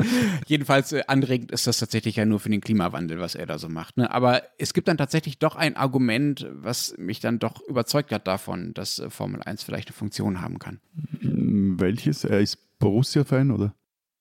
[0.48, 3.70] Jedenfalls äh, anregend ist das tatsächlich ja nur für den Klimawandel, was er da so
[3.70, 3.98] macht.
[3.98, 4.12] Ne?
[4.12, 8.51] Aber es gibt dann tatsächlich doch ein Argument, was mich dann doch überzeugt hat davon,
[8.74, 10.80] dass äh, Formel 1 vielleicht eine Funktion haben kann.
[11.22, 12.24] Welches?
[12.24, 13.76] Er ist Borussia-Fan, oder?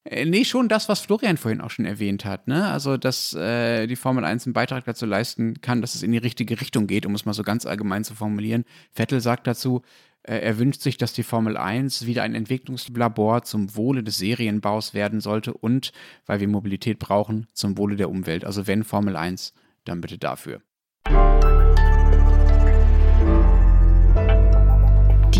[0.04, 2.48] Äh, Nee, schon das, was Florian vorhin auch schon erwähnt hat.
[2.48, 2.66] Ne?
[2.66, 6.18] Also, dass äh, die Formel 1 einen Beitrag dazu leisten kann, dass es in die
[6.18, 8.64] richtige Richtung geht, um es mal so ganz allgemein zu formulieren.
[8.92, 9.82] Vettel sagt dazu,
[10.22, 14.94] äh, er wünscht sich, dass die Formel 1 wieder ein Entwicklungslabor zum Wohle des Serienbaus
[14.94, 15.92] werden sollte und,
[16.26, 18.44] weil wir Mobilität brauchen, zum Wohle der Umwelt.
[18.44, 19.52] Also, wenn Formel 1,
[19.84, 20.62] dann bitte dafür.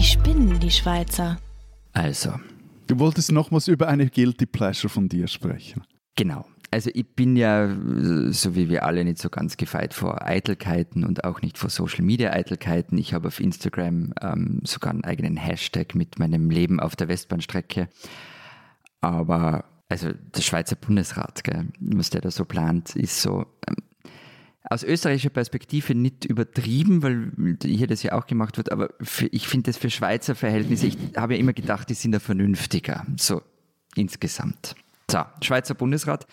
[0.01, 1.38] Die spinnen, die Schweizer.
[1.92, 2.32] Also,
[2.90, 5.84] Du wolltest nochmals über eine Guilty Pleasure von dir sprechen.
[6.16, 6.44] Genau.
[6.72, 11.05] Also ich bin ja, äh, so wie wir alle, nicht so ganz gefeit vor Eitelkeiten
[11.05, 12.98] und auch nicht vor Social Media Eitelkeiten.
[12.98, 17.88] Ich habe auf Instagram ähm, sogar einen eigenen Hashtag mit meinem Leben auf der Westbahnstrecke.
[19.01, 23.76] Aber also der Schweizer Bundesrat, gell, was der da so plant, ist so ähm,
[24.71, 29.49] aus österreichischer Perspektive nicht übertrieben, weil hier das ja auch gemacht wird, aber für, ich
[29.49, 33.43] finde das für Schweizer Verhältnisse, ich habe ja immer gedacht, die sind da vernünftiger, so
[33.97, 34.77] insgesamt.
[35.11, 36.25] So, Schweizer Bundesrat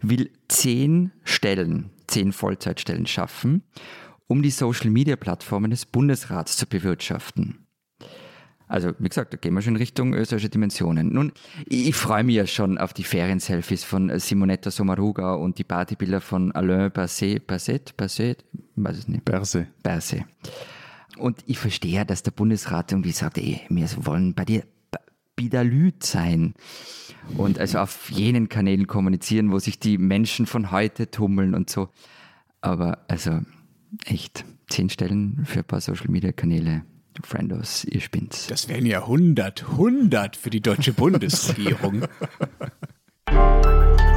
[0.00, 3.62] will zehn Stellen, zehn Vollzeitstellen schaffen,
[4.26, 7.63] um die Social-Media-Plattformen des Bundesrats zu bewirtschaften.
[8.66, 11.12] Also, wie gesagt, da gehen wir schon in Richtung österreichische Dimensionen.
[11.12, 11.32] Nun,
[11.66, 16.50] ich, freue mich ja schon auf die Ferienselfies von Simonetta Sommaruga und die Partybilder von
[16.52, 18.44] Alain Basset, Basset, Basset,
[18.76, 19.24] weiß es nicht.
[19.24, 19.66] Berse.
[19.82, 20.24] Berse.
[21.18, 24.64] Und ich verstehe ja, dass der Bundesrat irgendwie sagt, ey, wir wollen bei dir
[25.36, 26.54] Bidalüt sein.
[27.36, 31.88] Und also auf jenen Kanälen kommunizieren, wo sich die Menschen von heute tummeln und so.
[32.60, 33.40] Aber also
[34.06, 36.84] echt, zehn Stellen für ein paar Social Media Kanäle.
[37.22, 38.46] Friendos, ihr spinnt's.
[38.48, 42.02] Das wären ja 100, 100 für die deutsche Bundesregierung.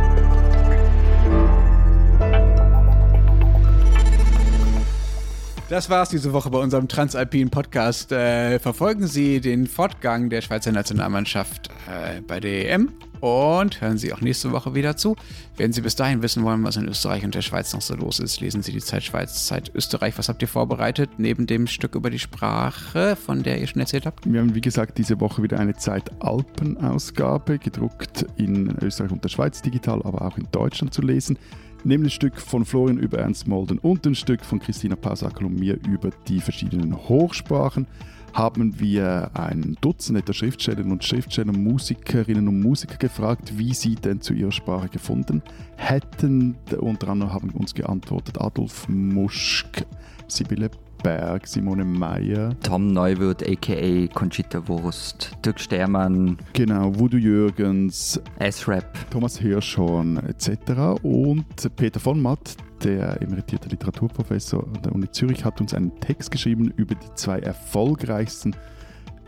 [5.69, 8.13] Das war's diese Woche bei unserem Transalpinen Podcast.
[8.13, 14.13] Äh, verfolgen Sie den Fortgang der Schweizer Nationalmannschaft äh, bei der EM und hören Sie
[14.13, 15.17] auch nächste Woche wieder zu.
[15.57, 18.19] Wenn Sie bis dahin wissen wollen, was in Österreich und der Schweiz noch so los
[18.19, 20.17] ist, lesen Sie die Zeit Schweiz, Zeit Österreich.
[20.17, 24.05] Was habt ihr vorbereitet neben dem Stück über die Sprache, von der ihr schon erzählt
[24.05, 24.31] habt?
[24.31, 29.61] Wir haben, wie gesagt, diese Woche wieder eine Zeit-Alpen-Ausgabe, gedruckt in Österreich und der Schweiz
[29.61, 31.37] digital, aber auch in Deutschland zu lesen.
[31.83, 35.59] Neben ein Stück von Florian über Ernst Molden und ein Stück von Christina Pausakel und
[35.59, 37.87] mir über die verschiedenen Hochsprachen
[38.33, 44.21] haben wir ein Dutzend etwa Schriftstellerinnen und Schriftsteller, Musikerinnen und Musiker gefragt, wie sie denn
[44.21, 45.41] zu ihrer Sprache gefunden
[45.75, 46.55] hätten.
[46.79, 49.85] Unter anderem haben uns geantwortet Adolf Muschk,
[50.27, 50.69] Sibylle
[51.03, 54.07] Berg, Simone Meyer, Tom Neuwirth, a.k.a.
[54.13, 60.99] Conchita Wurst, Dirk Stermann, genau, Voodoo Jürgens, S-Rap, Thomas Hirschhorn etc.
[61.03, 61.45] Und
[61.75, 66.73] Peter von Matt, der emeritierte Literaturprofessor an der Uni Zürich, hat uns einen Text geschrieben
[66.75, 68.55] über die zwei erfolgreichsten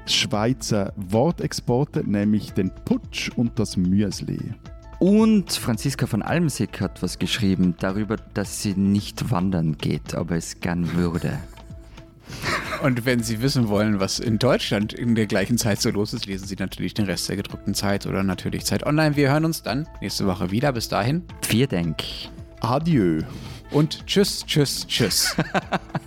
[0.05, 4.39] Schweizer Wortexporte, nämlich den Putsch und das Müsli.
[4.99, 10.59] Und Franziska von Almsick hat was geschrieben darüber, dass sie nicht wandern geht, aber es
[10.59, 11.39] gern würde.
[12.81, 16.25] Und wenn Sie wissen wollen, was in Deutschland in der gleichen Zeit so los ist,
[16.25, 19.15] lesen Sie natürlich den Rest der gedruckten Zeit oder natürlich Zeit Online.
[19.15, 20.71] Wir hören uns dann nächste Woche wieder.
[20.71, 22.03] Bis dahin Vier Denk.
[22.61, 23.21] Adieu.
[23.71, 25.35] und tschüss, tschüss, tschüss.